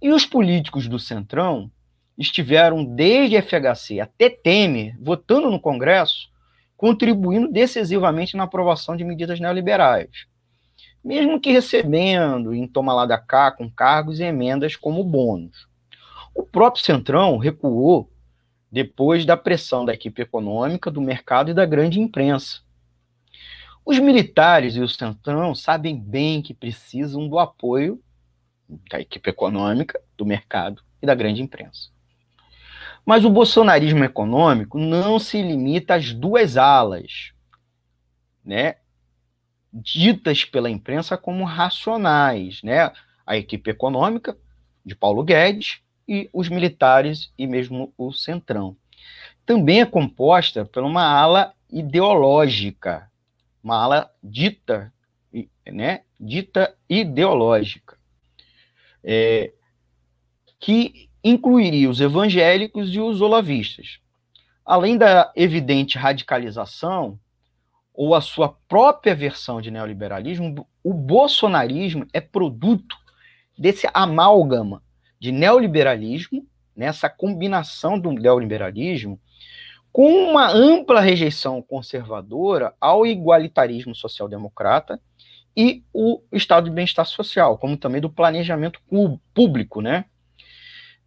E 0.00 0.10
os 0.10 0.26
políticos 0.26 0.88
do 0.88 0.98
Centrão 0.98 1.70
estiveram 2.18 2.84
desde 2.84 3.40
FHC 3.40 4.00
até 4.00 4.30
Temer 4.30 4.96
votando 5.00 5.50
no 5.50 5.60
Congresso, 5.60 6.28
contribuindo 6.76 7.50
decisivamente 7.50 8.36
na 8.36 8.44
aprovação 8.44 8.96
de 8.96 9.04
medidas 9.04 9.38
neoliberais 9.38 10.26
mesmo 11.06 11.40
que 11.40 11.52
recebendo 11.52 12.52
em 12.52 12.66
toma 12.66 12.92
lá 12.92 13.06
da 13.06 13.16
cá 13.16 13.52
com 13.52 13.70
cargos 13.70 14.18
e 14.18 14.24
emendas 14.24 14.74
como 14.74 15.04
bônus. 15.04 15.68
O 16.34 16.42
próprio 16.42 16.84
Centrão 16.84 17.38
recuou 17.38 18.10
depois 18.72 19.24
da 19.24 19.36
pressão 19.36 19.84
da 19.84 19.94
equipe 19.94 20.20
econômica, 20.20 20.90
do 20.90 21.00
mercado 21.00 21.52
e 21.52 21.54
da 21.54 21.64
grande 21.64 22.00
imprensa. 22.00 22.60
Os 23.84 24.00
militares 24.00 24.74
e 24.74 24.80
o 24.80 24.88
Centrão 24.88 25.54
sabem 25.54 25.96
bem 25.96 26.42
que 26.42 26.52
precisam 26.52 27.28
do 27.28 27.38
apoio 27.38 28.02
da 28.90 29.00
equipe 29.00 29.30
econômica, 29.30 30.02
do 30.16 30.26
mercado 30.26 30.82
e 31.00 31.06
da 31.06 31.14
grande 31.14 31.40
imprensa. 31.40 31.88
Mas 33.04 33.24
o 33.24 33.30
bolsonarismo 33.30 34.02
econômico 34.02 34.76
não 34.76 35.20
se 35.20 35.40
limita 35.40 35.94
às 35.94 36.12
duas 36.12 36.56
alas, 36.56 37.30
né? 38.44 38.74
Ditas 39.82 40.44
pela 40.44 40.70
imprensa 40.70 41.16
como 41.16 41.44
racionais, 41.44 42.62
né? 42.62 42.90
A 43.26 43.36
equipe 43.36 43.70
econômica 43.70 44.36
de 44.84 44.94
Paulo 44.94 45.22
Guedes 45.22 45.80
e 46.08 46.30
os 46.32 46.48
militares 46.48 47.32
e 47.36 47.46
mesmo 47.46 47.92
o 47.98 48.12
Centrão. 48.12 48.76
Também 49.44 49.80
é 49.80 49.86
composta 49.86 50.64
por 50.64 50.82
uma 50.82 51.04
ala 51.04 51.52
ideológica, 51.70 53.10
uma 53.62 53.76
ala 53.76 54.10
dita, 54.22 54.92
né? 55.66 56.02
Dita 56.18 56.74
ideológica, 56.88 57.98
é, 59.04 59.52
que 60.58 61.10
incluiria 61.22 61.90
os 61.90 62.00
evangélicos 62.00 62.94
e 62.94 63.00
os 63.00 63.20
olavistas. 63.20 63.98
Além 64.64 64.96
da 64.96 65.32
evidente 65.36 65.98
radicalização 65.98 67.18
ou 67.96 68.14
a 68.14 68.20
sua 68.20 68.54
própria 68.68 69.14
versão 69.14 69.60
de 69.60 69.70
neoliberalismo, 69.70 70.68
o 70.84 70.92
bolsonarismo 70.92 72.06
é 72.12 72.20
produto 72.20 72.94
desse 73.58 73.88
amálgama 73.94 74.82
de 75.18 75.32
neoliberalismo, 75.32 76.46
nessa 76.76 77.08
combinação 77.08 77.98
do 77.98 78.12
neoliberalismo, 78.12 79.18
com 79.90 80.12
uma 80.12 80.52
ampla 80.52 81.00
rejeição 81.00 81.62
conservadora 81.62 82.74
ao 82.78 83.06
igualitarismo 83.06 83.94
social-democrata 83.94 85.00
e 85.56 85.82
o 85.90 86.20
estado 86.30 86.64
de 86.64 86.70
bem-estar 86.70 87.06
social, 87.06 87.56
como 87.56 87.78
também 87.78 88.02
do 88.02 88.10
planejamento 88.10 88.78
público, 89.32 89.80
né? 89.80 90.04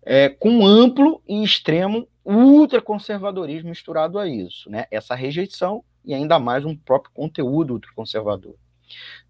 É, 0.04 0.28
com 0.28 0.66
amplo 0.66 1.22
e 1.28 1.44
extremo 1.44 2.08
ultraconservadorismo 2.26 3.70
misturado 3.70 4.18
a 4.18 4.28
isso, 4.28 4.72
né? 4.72 4.88
Essa 4.90 5.14
rejeição 5.14 5.84
e 6.10 6.14
ainda 6.16 6.40
mais 6.40 6.66
um 6.66 6.76
próprio 6.76 7.14
conteúdo 7.14 7.74
ultraconservador. 7.74 8.56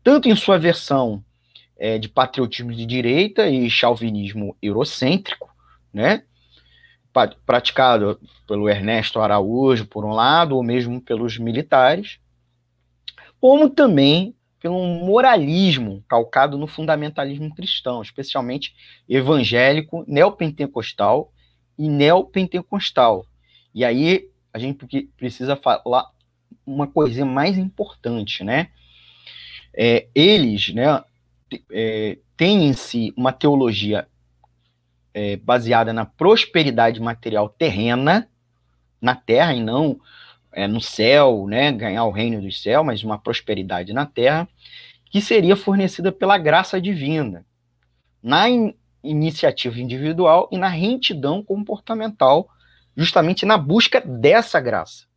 Tanto 0.02 0.30
em 0.30 0.36
sua 0.36 0.58
versão 0.58 1.22
é, 1.78 1.98
de 1.98 2.08
patriotismo 2.08 2.74
de 2.74 2.86
direita 2.86 3.50
e 3.50 3.70
chauvinismo 3.70 4.56
eurocêntrico, 4.62 5.54
né? 5.94 6.24
praticado 7.46 8.18
pelo 8.48 8.70
Ernesto 8.70 9.20
Araújo, 9.20 9.86
por 9.88 10.06
um 10.06 10.12
lado, 10.12 10.56
ou 10.56 10.64
mesmo 10.64 11.02
pelos 11.02 11.38
militares, 11.38 12.18
como 13.42 13.70
também 13.70 14.34
pelo 14.62 14.82
moralismo 14.82 16.02
calcado 16.08 16.58
no 16.58 16.66
fundamentalismo 16.66 17.54
cristão, 17.54 18.02
especialmente 18.02 18.74
evangélico, 19.08 20.06
neopentecostal 20.08 21.30
e 21.78 21.90
neopentecostal. 21.90 23.26
E 23.76 23.84
aí 23.84 24.30
a 24.54 24.60
gente 24.60 25.10
precisa 25.18 25.58
falar 25.58 26.10
uma 26.66 26.88
coisinha 26.88 27.26
mais 27.26 27.58
importante, 27.58 28.44
né? 28.44 28.70
É, 29.74 30.08
eles, 30.14 30.74
né, 30.74 31.04
é, 31.72 32.18
têm 32.36 32.66
em 32.66 32.74
si 32.74 33.14
uma 33.16 33.32
teologia 33.32 34.08
é, 35.14 35.38
baseada 35.38 35.94
na 35.94 36.06
prosperidade 36.06 37.00
material 37.00 37.50
terrena, 37.50 38.28
na 39.02 39.16
terra 39.16 39.54
e 39.54 39.62
não 39.62 40.00
é, 40.52 40.68
no 40.68 40.82
céu, 40.82 41.46
né, 41.48 41.72
ganhar 41.72 42.04
o 42.06 42.12
reino 42.12 42.42
do 42.42 42.52
céu, 42.52 42.84
mas 42.84 43.04
uma 43.04 43.18
prosperidade 43.18 43.94
na 43.94 44.06
terra, 44.06 44.48
que 45.06 45.22
seria 45.22 45.56
fornecida 45.56 46.12
pela 46.12 46.38
graça 46.38 46.82
divina, 46.82 47.46
na 48.22 48.50
in 48.50 48.74
iniciativa 49.02 49.80
individual 49.80 50.50
e 50.52 50.58
na 50.58 50.68
rentidão 50.68 51.42
comportamental, 51.42 52.50
justamente 52.98 53.46
na 53.46 53.58
busca 53.58 54.02
dessa 54.02 54.60
graça. 54.60 55.09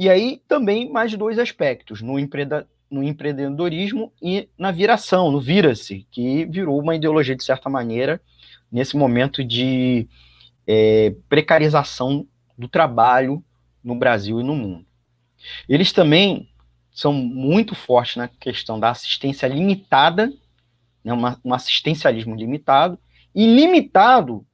E 0.00 0.08
aí 0.08 0.40
também 0.48 0.90
mais 0.90 1.14
dois 1.14 1.38
aspectos, 1.38 2.00
no, 2.00 2.18
empreenda, 2.18 2.66
no 2.90 3.02
empreendedorismo 3.02 4.10
e 4.22 4.48
na 4.56 4.70
viração, 4.70 5.30
no 5.30 5.38
vira-se, 5.38 6.06
que 6.10 6.46
virou 6.46 6.80
uma 6.80 6.96
ideologia, 6.96 7.36
de 7.36 7.44
certa 7.44 7.68
maneira, 7.68 8.18
nesse 8.72 8.96
momento 8.96 9.44
de 9.44 10.08
é, 10.66 11.14
precarização 11.28 12.26
do 12.56 12.66
trabalho 12.66 13.44
no 13.84 13.94
Brasil 13.94 14.40
e 14.40 14.42
no 14.42 14.56
mundo. 14.56 14.86
Eles 15.68 15.92
também 15.92 16.48
são 16.90 17.12
muito 17.12 17.74
fortes 17.74 18.16
na 18.16 18.26
questão 18.26 18.80
da 18.80 18.88
assistência 18.88 19.46
limitada, 19.48 20.32
né, 21.04 21.12
uma, 21.12 21.38
um 21.44 21.52
assistencialismo 21.52 22.34
limitado, 22.34 22.98
e 23.34 23.44
limitado 23.44 24.46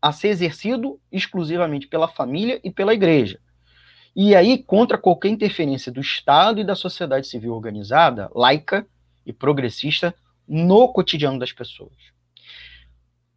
a 0.00 0.10
ser 0.10 0.28
exercido 0.28 0.98
exclusivamente 1.12 1.86
pela 1.86 2.08
família 2.08 2.58
e 2.64 2.70
pela 2.70 2.94
igreja. 2.94 3.38
E 4.16 4.34
aí, 4.34 4.56
contra 4.56 4.96
qualquer 4.96 5.28
interferência 5.28 5.92
do 5.92 6.00
Estado 6.00 6.58
e 6.58 6.64
da 6.64 6.74
sociedade 6.74 7.26
civil 7.26 7.52
organizada, 7.52 8.30
laica 8.34 8.86
e 9.26 9.32
progressista, 9.32 10.14
no 10.48 10.88
cotidiano 10.88 11.38
das 11.38 11.52
pessoas. 11.52 11.92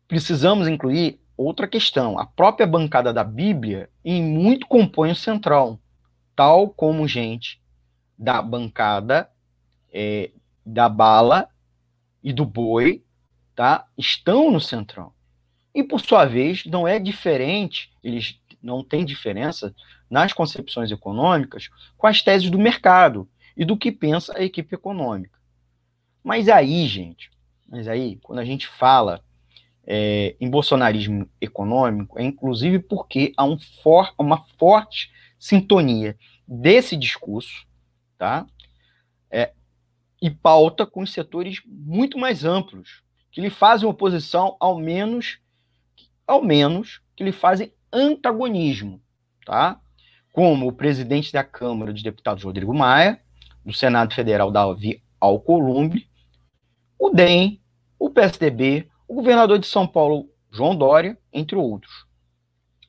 Precisamos 0.08 0.70
incluir 0.70 1.20
outra 1.36 1.68
questão. 1.68 2.18
A 2.18 2.26
própria 2.26 2.65
bancada 2.65 3.12
da 3.12 3.26
Bíblia, 3.26 3.89
em 4.06 4.24
muito, 4.24 4.68
compõe 4.68 5.12
o 5.12 5.15
central, 5.15 5.78
tal 6.34 6.70
como 6.70 7.08
gente 7.08 7.60
da 8.18 8.42
bancada 8.42 9.30
é, 9.92 10.32
da 10.65 10.88
bala 10.88 11.50
e 12.24 12.32
do 12.32 12.46
boi, 12.46 13.04
tá? 13.54 13.86
Estão 13.98 14.50
no 14.50 14.62
central. 14.62 15.13
E, 15.76 15.84
por 15.84 16.00
sua 16.00 16.26
vez, 16.26 16.63
não 16.65 16.88
é 16.88 17.00
diferente, 17.00 17.92
eles 18.02 18.39
não 18.62 18.82
têm 18.82 19.04
diferença 19.04 19.74
nas 20.10 20.34
concepções 20.34 20.91
econômicas 20.91 21.69
com 21.98 22.08
as 22.08 22.22
teses 22.22 22.50
do 22.50 22.58
mercado 22.58 23.30
e 23.56 23.63
do 23.63 23.78
que 23.78 23.91
pensa 23.91 24.38
a 24.38 24.43
equipe 24.43 24.74
econômica. 24.74 25.38
Mas 26.24 26.50
aí, 26.50 26.88
gente, 26.88 27.30
mas 27.67 27.88
aí, 27.88 28.17
quando 28.24 28.39
a 28.39 28.45
gente 28.45 28.67
fala 28.67 29.24
é, 29.86 30.36
em 30.39 30.50
bolsonarismo 30.50 31.30
econômico, 31.39 32.19
é 32.19 32.24
inclusive 32.24 32.80
porque 32.80 33.34
há 33.38 33.43
um 33.43 33.58
for, 33.60 34.13
uma 34.17 34.43
forte 34.58 35.12
sintonia 35.38 36.17
desse 36.48 36.95
discurso, 36.98 37.65
tá? 38.17 38.45
É, 39.32 39.54
e 40.22 40.30
pauta 40.30 40.86
com 40.86 41.02
os 41.02 41.13
setores 41.13 41.62
muito 41.65 42.17
mais 42.17 42.43
amplos, 42.43 43.04
que 43.32 43.41
lhe 43.41 43.50
fazem 43.50 43.88
oposição, 43.88 44.58
ao 44.60 44.78
menos, 44.78 45.39
ao 46.26 46.43
menos, 46.43 47.02
que 47.15 47.24
lhe 47.24 47.32
fazem 47.32 47.72
antagonismo, 47.91 49.02
tá? 49.45 49.80
Como 50.32 50.68
o 50.68 50.74
presidente 50.74 51.32
da 51.32 51.44
Câmara 51.44 51.94
de 51.94 52.04
Deputados 52.04 52.44
Rodrigo 52.44 52.74
Maia, 52.74 53.22
do 53.65 53.74
Senado 53.74 54.13
Federal 54.13 54.52
Davi 54.52 55.04
Alcolumbre, 55.20 56.10
o 56.98 57.10
DEM, 57.10 57.62
o 57.98 58.10
PSDB, 58.10 58.89
o 59.08 59.15
governador 59.15 59.60
de 59.60 59.68
São 59.68 59.88
Paulo, 59.88 60.30
João 60.52 60.76
Dória, 60.76 61.18
entre 61.32 61.56
outros. 61.56 62.06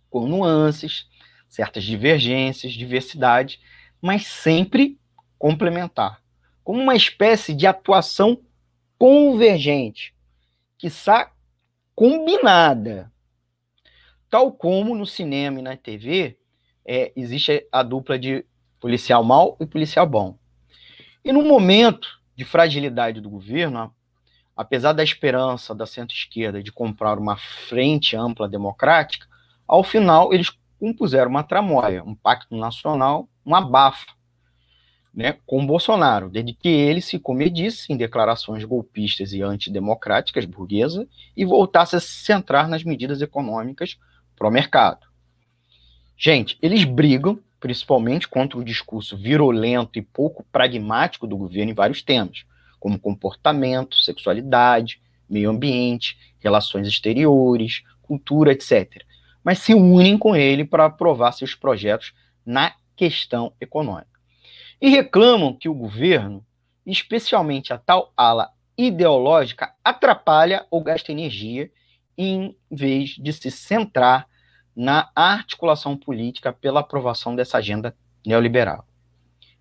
Com 0.09 0.27
nuances, 0.27 1.07
certas 1.49 1.85
divergências, 1.85 2.73
diversidade, 2.73 3.61
mas 4.01 4.27
sempre 4.27 4.99
complementar, 5.39 6.23
como 6.63 6.81
uma 6.81 6.95
espécie 6.95 7.55
de 7.55 7.67
atuação 7.67 8.41
convergente, 8.99 10.15
que 10.79 10.87
está 10.87 11.33
combinada, 11.95 13.13
tal 14.29 14.53
como 14.53 14.95
no 14.95 15.07
cinema 15.07 15.59
e 15.59 15.63
na 15.63 15.77
TV 15.77 16.40
é, 16.87 17.13
existe 17.17 17.67
a 17.71 17.83
dupla 17.83 18.19
de 18.19 18.45
policial 18.81 19.23
mau 19.23 19.57
e 19.61 19.67
policial 19.67 20.07
bom. 20.07 20.37
E 21.25 21.33
no 21.33 21.43
momento 21.43 22.09
de 22.35 22.45
fragilidade 22.45 23.21
do 23.21 23.29
governo, 23.29 23.95
apesar 24.57 24.93
da 24.93 25.05
esperança 25.05 25.75
da 25.75 25.87
centro-esquerda 25.87 26.63
de 26.63 26.73
comprar 26.73 27.19
uma 27.19 27.37
frente 27.37 28.17
ampla 28.17 28.49
democrática, 28.49 29.27
ao 29.67 29.85
final 29.85 30.33
eles 30.33 30.51
compuseram 30.79 31.31
uma 31.31 31.43
tramóia, 31.43 32.03
um 32.03 32.15
pacto 32.15 32.57
nacional, 32.57 33.29
um 33.45 33.55
abafa, 33.55 34.07
né, 35.13 35.37
com 35.45 35.67
Bolsonaro, 35.67 36.31
desde 36.31 36.55
que 36.55 36.69
ele 36.69 37.01
se 37.01 37.19
comedisse 37.19 37.93
em 37.93 37.97
declarações 37.97 38.65
golpistas 38.65 39.33
e 39.33 39.43
antidemocráticas 39.43 40.45
burguesa 40.45 41.07
e 41.37 41.45
voltasse 41.45 41.97
a 41.97 42.01
se 42.01 42.25
centrar 42.25 42.69
nas 42.69 42.85
medidas 42.85 43.21
econômicas 43.21 43.99
pró-mercado. 44.37 45.10
Gente, 46.23 46.59
eles 46.61 46.85
brigam 46.85 47.41
principalmente 47.59 48.29
contra 48.29 48.59
o 48.59 48.65
discurso 48.65 49.17
virulento 49.17 49.99
e 49.99 50.03
pouco 50.03 50.45
pragmático 50.53 51.27
do 51.27 51.35
governo 51.35 51.71
em 51.71 51.75
vários 51.75 52.03
temas, 52.03 52.45
como 52.79 53.01
comportamento, 53.01 53.97
sexualidade, 53.97 55.01
meio 55.27 55.49
ambiente, 55.49 56.19
relações 56.39 56.87
exteriores, 56.87 57.83
cultura, 58.03 58.53
etc. 58.53 59.03
Mas 59.43 59.61
se 59.61 59.73
unem 59.73 60.19
com 60.19 60.37
ele 60.37 60.63
para 60.63 60.85
aprovar 60.85 61.33
seus 61.33 61.55
projetos 61.55 62.13
na 62.45 62.75
questão 62.95 63.55
econômica. 63.59 64.21
E 64.79 64.91
reclamam 64.91 65.55
que 65.55 65.71
o 65.71 65.75
governo, 65.75 66.45
especialmente 66.85 67.73
a 67.73 67.79
tal 67.79 68.13
ala 68.15 68.51
ideológica, 68.77 69.73
atrapalha 69.83 70.67
ou 70.71 70.83
gasta 70.83 71.13
energia 71.13 71.71
em 72.19 72.55
vez 72.71 73.17
de 73.17 73.33
se 73.33 73.51
centrar 73.51 74.29
na 74.81 75.11
articulação 75.15 75.95
política 75.95 76.55
pela 76.55 76.81
aprovação 76.81 77.37
dessa 77.37 77.59
agenda 77.59 77.95
neoliberal. 78.25 78.87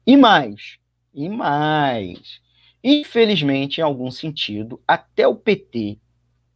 E 0.08 0.16
mais, 0.16 0.78
e 1.14 1.28
mais, 1.28 2.40
infelizmente, 2.82 3.80
em 3.80 3.84
algum 3.84 4.10
sentido, 4.12 4.82
até 4.88 5.28
o 5.28 5.36
PT, 5.36 6.00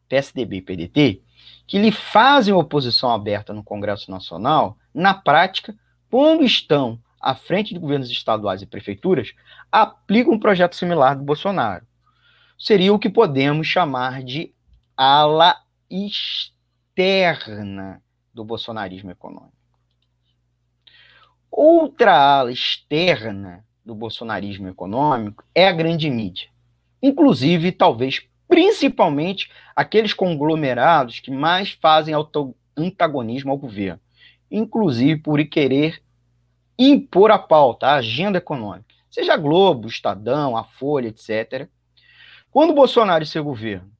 PSDB 0.07 0.55
e 0.55 0.61
PDT, 0.61 1.21
que 1.67 1.77
lhe 1.77 1.91
fazem 1.91 2.53
oposição 2.53 3.11
aberta 3.11 3.51
no 3.51 3.65
Congresso 3.65 4.09
Nacional, 4.09 4.77
na 4.93 5.13
prática, 5.13 5.75
quando 6.09 6.45
estão 6.45 6.97
à 7.19 7.35
frente 7.35 7.73
de 7.73 7.81
governos 7.81 8.09
estaduais 8.09 8.61
e 8.61 8.65
prefeituras, 8.65 9.33
aplicam 9.69 10.35
um 10.35 10.39
projeto 10.39 10.77
similar 10.77 11.17
do 11.17 11.23
Bolsonaro. 11.25 11.85
Seria 12.57 12.93
o 12.93 12.99
que 12.99 13.09
podemos 13.09 13.67
chamar 13.67 14.23
de 14.23 14.53
ala 14.95 15.57
externa 15.89 16.61
do 18.33 18.43
bolsonarismo 18.43 19.11
econômico. 19.11 19.53
Outra 21.51 22.17
ala 22.17 22.51
externa 22.51 23.63
do 23.85 23.93
bolsonarismo 23.93 24.67
econômico 24.69 25.43
é 25.53 25.67
a 25.67 25.71
grande 25.71 26.09
mídia. 26.09 26.49
Inclusive, 27.01 27.71
talvez 27.71 28.27
principalmente 28.47 29.51
aqueles 29.75 30.13
conglomerados 30.13 31.19
que 31.19 31.29
mais 31.29 31.71
fazem 31.71 32.13
antagonismo 32.75 33.51
ao 33.51 33.57
governo, 33.57 33.99
inclusive 34.49 35.21
por 35.21 35.43
querer 35.45 36.01
impor 36.77 37.29
a 37.29 37.37
pauta, 37.37 37.87
a 37.87 37.95
agenda 37.95 38.39
econômica, 38.39 38.93
seja 39.09 39.33
a 39.33 39.37
Globo, 39.37 39.87
Estadão, 39.87 40.57
a 40.57 40.63
Folha, 40.63 41.07
etc. 41.07 41.67
Quando 42.49 42.73
Bolsonaro 42.73 43.23
e 43.23 43.27
seu 43.27 43.43
governo, 43.43 43.92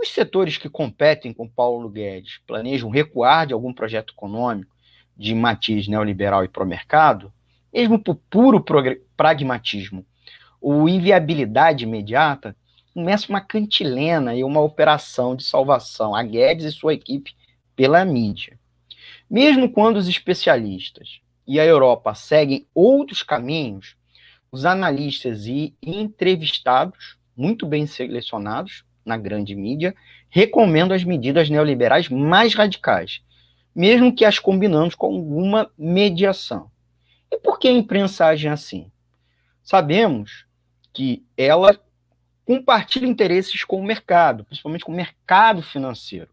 os 0.00 0.12
setores 0.12 0.56
que 0.56 0.68
competem 0.68 1.32
com 1.32 1.48
Paulo 1.48 1.88
Guedes 1.88 2.40
planejam 2.46 2.88
recuar 2.88 3.46
de 3.46 3.52
algum 3.52 3.72
projeto 3.72 4.14
econômico 4.14 4.74
de 5.16 5.34
matiz 5.34 5.86
neoliberal 5.86 6.42
e 6.42 6.48
pró-mercado, 6.48 7.32
mesmo 7.72 7.98
por 7.98 8.16
puro 8.30 8.64
pragmatismo 9.16 10.04
ou 10.60 10.88
inviabilidade 10.88 11.84
imediata, 11.84 12.56
começa 12.94 13.28
uma 13.28 13.40
cantilena 13.40 14.34
e 14.34 14.42
uma 14.42 14.60
operação 14.60 15.36
de 15.36 15.44
salvação 15.44 16.14
a 16.14 16.22
Guedes 16.22 16.64
e 16.64 16.72
sua 16.72 16.94
equipe 16.94 17.34
pela 17.76 18.04
mídia. 18.04 18.58
Mesmo 19.28 19.70
quando 19.70 19.96
os 19.96 20.08
especialistas 20.08 21.20
e 21.46 21.60
a 21.60 21.64
Europa 21.64 22.14
seguem 22.14 22.66
outros 22.74 23.22
caminhos, 23.22 23.96
os 24.50 24.64
analistas 24.64 25.46
e 25.46 25.74
entrevistados, 25.82 27.16
muito 27.36 27.66
bem 27.66 27.86
selecionados 27.86 28.84
na 29.04 29.16
grande 29.16 29.54
mídia, 29.54 29.94
recomendam 30.28 30.96
as 30.96 31.04
medidas 31.04 31.48
neoliberais 31.50 32.08
mais 32.08 32.54
radicais, 32.54 33.20
mesmo 33.74 34.14
que 34.14 34.24
as 34.24 34.38
combinamos 34.38 34.94
com 34.94 35.06
alguma 35.06 35.70
mediação. 35.78 36.70
E 37.30 37.38
por 37.38 37.58
que 37.58 37.68
a 37.68 37.72
imprensa 37.72 38.26
age 38.26 38.48
assim? 38.48 38.90
Sabemos 39.62 40.44
que 40.92 41.24
ela 41.36 41.78
compartilha 42.44 43.06
interesses 43.06 43.62
com 43.62 43.80
o 43.80 43.84
mercado, 43.84 44.44
principalmente 44.44 44.84
com 44.84 44.92
o 44.92 44.96
mercado 44.96 45.62
financeiro. 45.62 46.28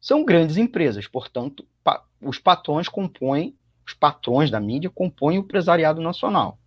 São 0.00 0.24
grandes 0.24 0.56
empresas, 0.56 1.06
portanto, 1.06 1.64
os 2.20 2.38
patrões 2.38 2.88
compõem, 2.88 3.54
os 3.86 3.92
patrões 3.92 4.50
da 4.50 4.58
mídia 4.58 4.90
compõem 4.90 5.38
o 5.38 5.40
empresariado 5.42 6.00
nacional. 6.00 6.58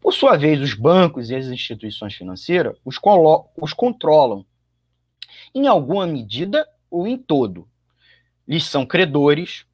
Por 0.00 0.12
sua 0.12 0.36
vez, 0.36 0.60
os 0.60 0.74
bancos 0.74 1.30
e 1.30 1.34
as 1.34 1.46
instituições 1.46 2.14
financeiras 2.14 2.76
os, 2.84 2.98
os 3.56 3.72
controlam, 3.72 4.44
em 5.56 5.66
alguma 5.66 6.06
medida 6.06 6.68
ou 6.90 7.06
em 7.08 7.16
todo. 7.16 7.66
Lhes 8.46 8.64
são 8.64 8.84
credores, 8.84 9.64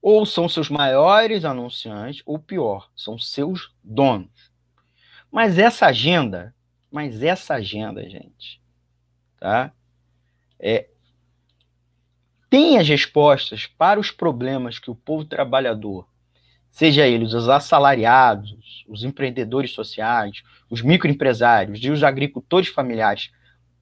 ou 0.00 0.24
são 0.24 0.48
seus 0.48 0.70
maiores 0.70 1.44
anunciantes, 1.44 2.22
ou 2.24 2.38
pior, 2.38 2.88
são 2.94 3.18
seus 3.18 3.74
donos. 3.82 4.30
Mas 5.30 5.58
essa 5.58 5.86
agenda, 5.86 6.54
mas 6.90 7.20
essa 7.20 7.54
agenda, 7.54 8.08
gente, 8.08 8.62
tá? 9.40 9.72
É, 10.56 10.88
tem 12.48 12.78
as 12.78 12.88
respostas 12.88 13.66
para 13.66 13.98
os 13.98 14.12
problemas 14.12 14.78
que 14.78 14.90
o 14.90 14.94
povo 14.94 15.24
trabalhador, 15.24 16.08
seja 16.70 17.08
eles 17.08 17.32
os 17.32 17.48
assalariados, 17.48 18.84
os 18.88 19.02
empreendedores 19.02 19.72
sociais, 19.72 20.42
os 20.68 20.80
microempresários 20.80 21.80
e 21.82 21.90
os 21.90 22.04
agricultores 22.04 22.68
familiares, 22.68 23.32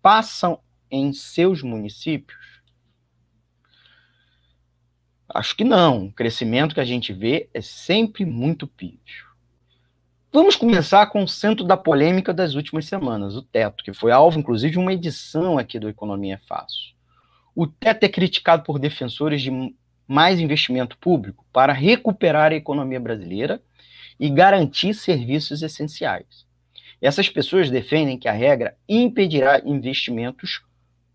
passam 0.01 0.61
em 0.91 1.13
seus 1.13 1.63
municípios? 1.63 2.59
Acho 5.29 5.55
que 5.57 5.65
não. 5.65 6.07
O 6.07 6.13
crescimento 6.13 6.75
que 6.75 6.81
a 6.81 6.85
gente 6.85 7.13
vê 7.13 7.51
é 7.53 7.61
sempre 7.61 8.25
muito 8.25 8.67
pífio. 8.67 9.29
Vamos 10.33 10.57
começar 10.57 11.07
com 11.07 11.23
o 11.23 11.29
centro 11.29 11.65
da 11.65 11.77
polêmica 11.77 12.35
das 12.35 12.55
últimas 12.55 12.87
semanas, 12.87 13.35
o 13.35 13.43
teto, 13.43 13.83
que 13.83 13.95
foi 13.95 14.13
alvo, 14.13 14.39
inclusive, 14.39 14.73
de 14.73 14.79
uma 14.79 14.93
edição 14.93 15.59
aqui 15.59 15.79
do 15.79 15.89
Economia 15.89 16.35
é 16.35 16.39
Fácil. 16.39 16.95
O 17.55 17.67
teto 17.67 18.05
é 18.05 18.09
criticado 18.09 18.63
por 18.63 18.79
defensores 18.79 19.41
de 19.41 19.51
mais 20.07 20.39
investimento 20.39 20.97
público 20.99 21.47
para 21.53 21.73
recuperar 21.73 22.53
a 22.53 22.57
economia 22.57 23.01
brasileira 23.01 23.63
e 24.21 24.29
garantir 24.29 24.95
serviços 24.95 25.63
essenciais. 25.63 26.47
Essas 27.01 27.29
pessoas 27.29 27.71
defendem 27.71 28.19
que 28.19 28.29
a 28.29 28.33
regra 28.33 28.77
impedirá 28.89 29.63
investimentos 29.65 30.61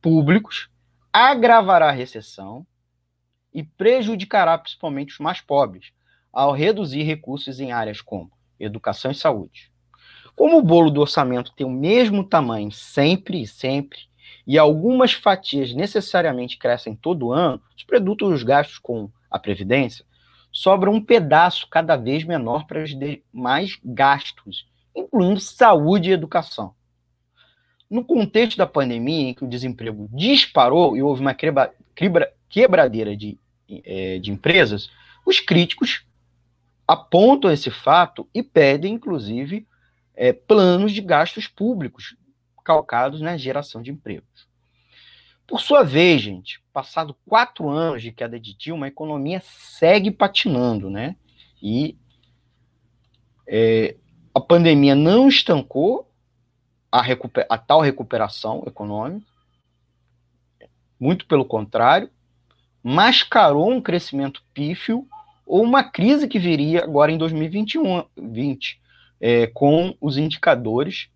públicos, 0.03 0.69
agravará 1.13 1.87
a 1.87 1.93
recessão 1.93 2.67
e 3.53 3.63
prejudicará 3.63 4.57
principalmente 4.57 5.13
os 5.13 5.19
mais 5.19 5.39
pobres, 5.39 5.93
ao 6.31 6.51
reduzir 6.51 7.03
recursos 7.03 7.61
em 7.61 7.71
áreas 7.71 8.01
como 8.01 8.29
educação 8.59 9.11
e 9.11 9.15
saúde. 9.15 9.71
Como 10.35 10.57
o 10.57 10.61
bolo 10.61 10.91
do 10.91 10.99
orçamento 10.99 11.53
tem 11.53 11.65
o 11.65 11.71
mesmo 11.71 12.23
tamanho 12.23 12.71
sempre 12.71 13.41
e 13.41 13.47
sempre, 13.47 13.99
e 14.45 14.57
algumas 14.57 15.13
fatias 15.13 15.73
necessariamente 15.73 16.57
crescem 16.57 16.95
todo 16.95 17.31
ano, 17.31 17.61
os 17.77 17.83
produtos 17.83 18.29
dos 18.29 18.43
gastos 18.43 18.79
com 18.79 19.09
a 19.31 19.39
Previdência, 19.39 20.03
sobra 20.51 20.91
um 20.91 21.01
pedaço 21.01 21.67
cada 21.69 21.95
vez 21.95 22.25
menor 22.25 22.65
para 22.65 22.83
os 22.83 22.89
demais 22.89 23.79
gastos, 23.83 24.67
incluindo 24.93 25.39
saúde 25.39 26.09
e 26.09 26.13
educação. 26.13 26.75
No 27.93 28.03
contexto 28.03 28.57
da 28.57 28.65
pandemia, 28.65 29.29
em 29.29 29.33
que 29.35 29.43
o 29.43 29.47
desemprego 29.47 30.09
disparou 30.11 30.97
e 30.97 31.03
houve 31.03 31.21
uma 31.21 31.35
quebradeira 32.49 33.15
de 33.15 33.37
é, 33.85 34.17
de 34.17 34.31
empresas, 34.31 34.89
os 35.23 35.39
críticos 35.39 36.03
apontam 36.87 37.51
esse 37.51 37.69
fato 37.69 38.27
e 38.33 38.41
pedem, 38.41 38.95
inclusive, 38.95 39.67
é, 40.15 40.33
planos 40.33 40.91
de 40.91 41.01
gastos 41.01 41.47
públicos 41.47 42.15
calcados 42.63 43.21
na 43.21 43.37
geração 43.37 43.81
de 43.81 43.91
empregos. 43.91 44.47
Por 45.45 45.61
sua 45.61 45.83
vez, 45.83 46.21
gente, 46.21 46.61
passado 46.73 47.15
quatro 47.27 47.69
anos 47.69 48.01
de 48.01 48.11
queda 48.11 48.39
de 48.39 48.55
Dilma, 48.55 48.87
a 48.87 48.89
economia 48.89 49.39
segue 49.45 50.09
patinando, 50.09 50.89
né? 50.89 51.15
E 51.61 51.95
é, 53.47 53.95
a 54.33 54.39
pandemia 54.39 54.95
não 54.95 55.27
estancou 55.27 56.09
a, 56.93 57.03
a 57.49 57.57
tal 57.57 57.81
recuperação 57.81 58.63
econômica, 58.67 59.25
muito 60.99 61.25
pelo 61.25 61.43
contrário, 61.43 62.07
mascarou 62.83 63.71
um 63.71 63.81
crescimento 63.81 64.43
pífio 64.53 65.07
ou 65.43 65.63
uma 65.63 65.83
crise 65.83 66.27
que 66.27 66.37
viria 66.37 66.83
agora 66.83 67.11
em 67.11 67.17
2021, 67.17 68.03
20, 68.15 68.79
é, 69.19 69.47
com 69.47 69.95
os 69.99 70.17
indicadores, 70.17 71.09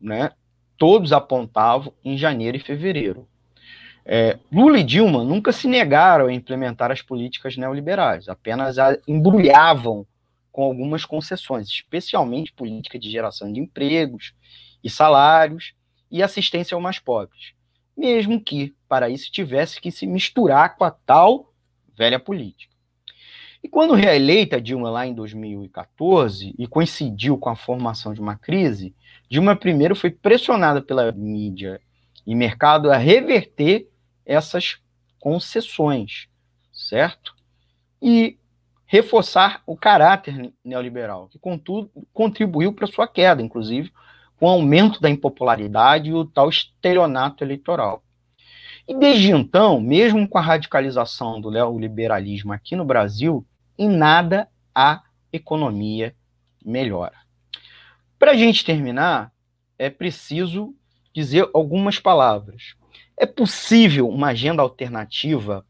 né, 0.00 0.32
todos 0.78 1.12
apontavam 1.12 1.92
em 2.02 2.16
janeiro 2.16 2.56
e 2.56 2.60
fevereiro. 2.60 3.28
É, 4.06 4.38
Lula 4.50 4.78
e 4.78 4.82
Dilma 4.82 5.22
nunca 5.22 5.52
se 5.52 5.68
negaram 5.68 6.28
a 6.28 6.32
implementar 6.32 6.90
as 6.90 7.02
políticas 7.02 7.54
neoliberais, 7.58 8.30
apenas 8.30 8.78
a 8.78 8.96
embrulhavam 9.06 10.06
com 10.50 10.62
algumas 10.62 11.04
concessões, 11.04 11.68
especialmente 11.68 12.52
política 12.52 12.98
de 12.98 13.10
geração 13.10 13.52
de 13.52 13.60
empregos 13.60 14.32
e 14.82 14.90
salários 14.90 15.74
e 16.10 16.22
assistência 16.22 16.74
aos 16.74 16.82
mais 16.82 16.98
pobres 16.98 17.58
mesmo 17.98 18.40
que 18.40 18.76
para 18.88 19.10
isso 19.10 19.30
tivesse 19.32 19.80
que 19.80 19.90
se 19.90 20.06
misturar 20.06 20.76
com 20.76 20.84
a 20.84 20.90
tal 20.90 21.52
velha 21.96 22.20
política. 22.20 22.72
E 23.62 23.68
quando 23.68 23.92
reeleita 23.92 24.60
Dilma 24.60 24.88
lá 24.88 25.04
em 25.04 25.12
2014 25.12 26.54
e 26.56 26.66
coincidiu 26.68 27.36
com 27.36 27.50
a 27.50 27.56
formação 27.56 28.14
de 28.14 28.20
uma 28.20 28.36
crise, 28.36 28.94
Dilma 29.28 29.56
primeiro 29.56 29.96
foi 29.96 30.10
pressionada 30.10 30.80
pela 30.80 31.10
mídia 31.10 31.80
e 32.24 32.36
mercado 32.36 32.88
a 32.88 32.96
reverter 32.96 33.88
essas 34.24 34.78
concessões, 35.18 36.28
certo? 36.72 37.34
E 38.00 38.38
reforçar 38.86 39.60
o 39.66 39.76
caráter 39.76 40.52
neoliberal, 40.64 41.28
que 41.28 41.38
contudo 41.38 41.90
contribuiu 42.12 42.72
para 42.72 42.86
sua 42.86 43.08
queda, 43.08 43.42
inclusive 43.42 43.92
com 44.38 44.46
o 44.46 44.50
aumento 44.50 45.00
da 45.00 45.10
impopularidade 45.10 46.10
e 46.10 46.14
o 46.14 46.24
tal 46.24 46.48
estelionato 46.48 47.42
eleitoral. 47.42 48.02
E 48.86 48.94
desde 48.94 49.32
então, 49.32 49.80
mesmo 49.80 50.26
com 50.26 50.38
a 50.38 50.42
radicalização 50.42 51.40
do 51.40 51.50
neoliberalismo 51.50 52.52
aqui 52.52 52.74
no 52.74 52.84
Brasil, 52.84 53.46
em 53.76 53.88
nada 53.88 54.48
a 54.74 55.02
economia 55.32 56.14
melhora. 56.64 57.16
Para 58.18 58.32
a 58.32 58.36
gente 58.36 58.64
terminar, 58.64 59.32
é 59.78 59.90
preciso 59.90 60.74
dizer 61.12 61.48
algumas 61.52 61.98
palavras. 61.98 62.74
É 63.16 63.26
possível 63.26 64.08
uma 64.08 64.28
agenda 64.28 64.62
alternativa 64.62 65.66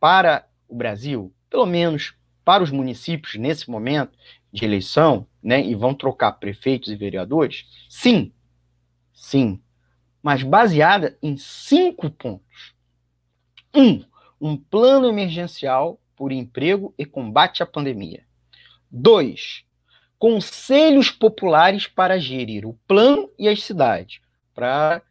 para 0.00 0.46
o 0.68 0.74
Brasil, 0.74 1.32
pelo 1.50 1.66
menos 1.66 2.14
para 2.44 2.62
os 2.62 2.70
municípios 2.70 3.34
nesse 3.36 3.70
momento 3.70 4.16
de 4.54 4.64
eleição, 4.64 5.26
né, 5.42 5.60
e 5.60 5.74
vão 5.74 5.92
trocar 5.92 6.30
prefeitos 6.34 6.88
e 6.88 6.94
vereadores? 6.94 7.66
Sim, 7.88 8.32
sim, 9.12 9.60
mas 10.22 10.44
baseada 10.44 11.18
em 11.20 11.36
cinco 11.36 12.08
pontos. 12.08 12.72
Um, 13.74 14.04
um 14.40 14.56
plano 14.56 15.08
emergencial 15.08 16.00
por 16.14 16.30
emprego 16.30 16.94
e 16.96 17.04
combate 17.04 17.64
à 17.64 17.66
pandemia. 17.66 18.24
Dois, 18.88 19.64
conselhos 20.20 21.10
populares 21.10 21.88
para 21.88 22.16
gerir 22.20 22.64
o 22.64 22.78
plano 22.86 23.28
e 23.36 23.48
as 23.48 23.60
cidades, 23.60 24.20
para 24.54 25.02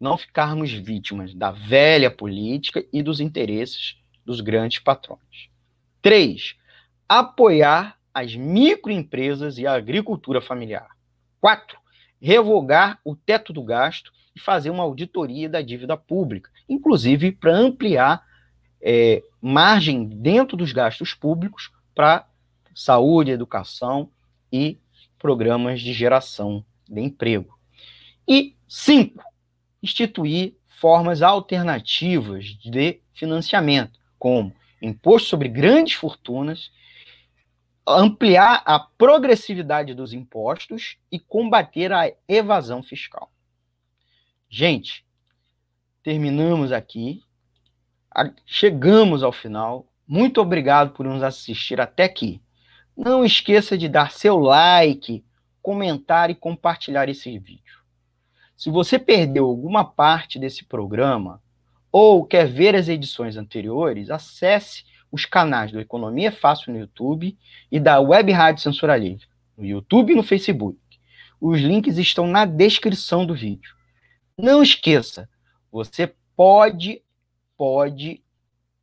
não 0.00 0.18
ficarmos 0.18 0.72
vítimas 0.72 1.32
da 1.32 1.52
velha 1.52 2.10
política 2.10 2.84
e 2.92 3.00
dos 3.00 3.20
interesses 3.20 3.96
dos 4.26 4.40
grandes 4.40 4.80
patrões. 4.80 5.48
Três, 6.02 6.56
apoiar 7.08 7.97
as 8.18 8.34
microempresas 8.34 9.58
e 9.58 9.66
a 9.66 9.74
agricultura 9.74 10.40
familiar. 10.40 10.88
Quatro, 11.40 11.78
revogar 12.20 12.98
o 13.04 13.14
teto 13.14 13.52
do 13.52 13.62
gasto 13.62 14.12
e 14.34 14.40
fazer 14.40 14.70
uma 14.70 14.82
auditoria 14.82 15.48
da 15.48 15.62
dívida 15.62 15.96
pública, 15.96 16.50
inclusive 16.68 17.32
para 17.32 17.56
ampliar 17.56 18.22
é, 18.80 19.22
margem 19.40 20.04
dentro 20.04 20.56
dos 20.56 20.72
gastos 20.72 21.14
públicos 21.14 21.70
para 21.94 22.26
saúde, 22.74 23.30
educação 23.30 24.10
e 24.52 24.78
programas 25.18 25.80
de 25.80 25.92
geração 25.92 26.64
de 26.88 27.00
emprego. 27.00 27.58
E 28.26 28.56
cinco, 28.68 29.22
instituir 29.82 30.54
formas 30.68 31.22
alternativas 31.22 32.56
de 32.64 33.00
financiamento, 33.12 33.98
como 34.18 34.52
imposto 34.80 35.28
sobre 35.28 35.48
grandes 35.48 35.94
fortunas, 35.94 36.70
ampliar 37.96 38.62
a 38.64 38.78
progressividade 38.78 39.94
dos 39.94 40.12
impostos 40.12 40.98
e 41.10 41.18
combater 41.18 41.92
a 41.92 42.12
evasão 42.28 42.82
fiscal. 42.82 43.30
Gente, 44.48 45.04
terminamos 46.02 46.72
aqui, 46.72 47.22
chegamos 48.46 49.22
ao 49.22 49.32
final. 49.32 49.86
Muito 50.06 50.40
obrigado 50.40 50.92
por 50.92 51.06
nos 51.06 51.22
assistir 51.22 51.80
até 51.80 52.04
aqui. 52.04 52.40
Não 52.96 53.24
esqueça 53.24 53.76
de 53.76 53.88
dar 53.88 54.10
seu 54.10 54.38
like, 54.38 55.24
comentar 55.62 56.30
e 56.30 56.34
compartilhar 56.34 57.08
esse 57.08 57.38
vídeo. 57.38 57.78
Se 58.56 58.70
você 58.70 58.98
perdeu 58.98 59.44
alguma 59.44 59.84
parte 59.84 60.38
desse 60.38 60.64
programa 60.64 61.40
ou 61.92 62.24
quer 62.24 62.46
ver 62.46 62.74
as 62.74 62.88
edições 62.88 63.36
anteriores, 63.36 64.10
acesse 64.10 64.84
os 65.10 65.24
canais 65.24 65.72
do 65.72 65.80
Economia 65.80 66.30
Fácil 66.30 66.72
no 66.72 66.78
YouTube 66.78 67.36
e 67.70 67.80
da 67.80 68.00
Web 68.00 68.32
Rádio 68.32 68.62
Censura 68.62 68.96
Livre, 68.96 69.26
no 69.56 69.64
YouTube 69.64 70.12
e 70.12 70.16
no 70.16 70.22
Facebook. 70.22 70.78
Os 71.40 71.60
links 71.60 71.98
estão 71.98 72.26
na 72.26 72.44
descrição 72.44 73.24
do 73.24 73.34
vídeo. 73.34 73.74
Não 74.36 74.62
esqueça, 74.62 75.28
você 75.70 76.12
pode 76.36 77.02
pode 77.56 78.22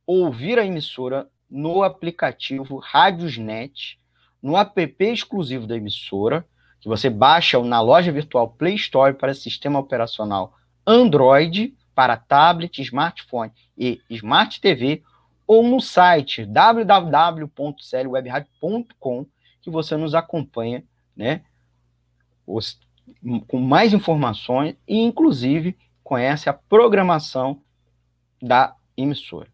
ouvir 0.06 0.58
a 0.58 0.66
emissora 0.66 1.26
no 1.50 1.82
aplicativo 1.82 2.76
Radiosnet, 2.76 3.98
no 4.42 4.56
app 4.56 4.96
exclusivo 5.00 5.66
da 5.66 5.76
emissora, 5.76 6.46
que 6.80 6.88
você 6.88 7.08
baixa 7.08 7.58
na 7.62 7.80
loja 7.80 8.12
virtual 8.12 8.50
Play 8.50 8.74
Store 8.74 9.14
para 9.14 9.32
sistema 9.34 9.78
operacional 9.78 10.54
Android, 10.86 11.74
para 11.94 12.16
tablet, 12.16 12.80
smartphone 12.82 13.50
e 13.76 14.00
smart 14.10 14.60
TV, 14.60 15.02
ou 15.46 15.62
no 15.62 15.80
site 15.80 16.44
www.clwebradio.com, 16.44 19.26
que 19.62 19.70
você 19.70 19.96
nos 19.96 20.14
acompanha, 20.14 20.84
né, 21.16 21.42
os, 22.46 22.78
com 23.46 23.60
mais 23.60 23.92
informações 23.92 24.76
e, 24.86 24.98
inclusive, 24.98 25.76
conhece 26.02 26.48
a 26.48 26.52
programação 26.52 27.62
da 28.40 28.74
emissora. 28.96 29.48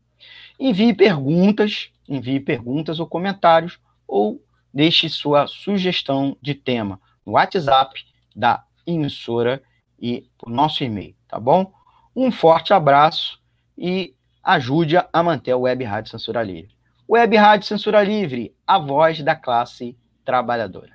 Envie 0.58 0.94
perguntas, 0.94 1.90
envie 2.08 2.40
perguntas 2.40 3.00
ou 3.00 3.06
comentários, 3.06 3.78
ou 4.06 4.42
deixe 4.72 5.08
sua 5.08 5.46
sugestão 5.46 6.36
de 6.40 6.54
tema 6.54 7.00
no 7.24 7.32
WhatsApp 7.32 8.04
da 8.34 8.64
emissora 8.86 9.62
e 10.00 10.28
o 10.44 10.50
nosso 10.50 10.82
e-mail, 10.82 11.14
tá 11.28 11.38
bom? 11.38 11.72
Um 12.14 12.30
forte 12.30 12.72
abraço 12.72 13.40
e 13.76 14.14
ajude 14.42 14.96
a 15.12 15.22
manter 15.22 15.52
a 15.52 15.56
Web 15.56 15.84
Rádio 15.84 16.10
Censura 16.10 16.42
Livre. 16.42 16.74
Web 17.08 17.36
Rádio 17.36 17.66
Censura 17.66 18.02
Livre, 18.02 18.54
a 18.66 18.78
voz 18.78 19.22
da 19.22 19.34
classe 19.34 19.96
trabalhadora. 20.24 20.91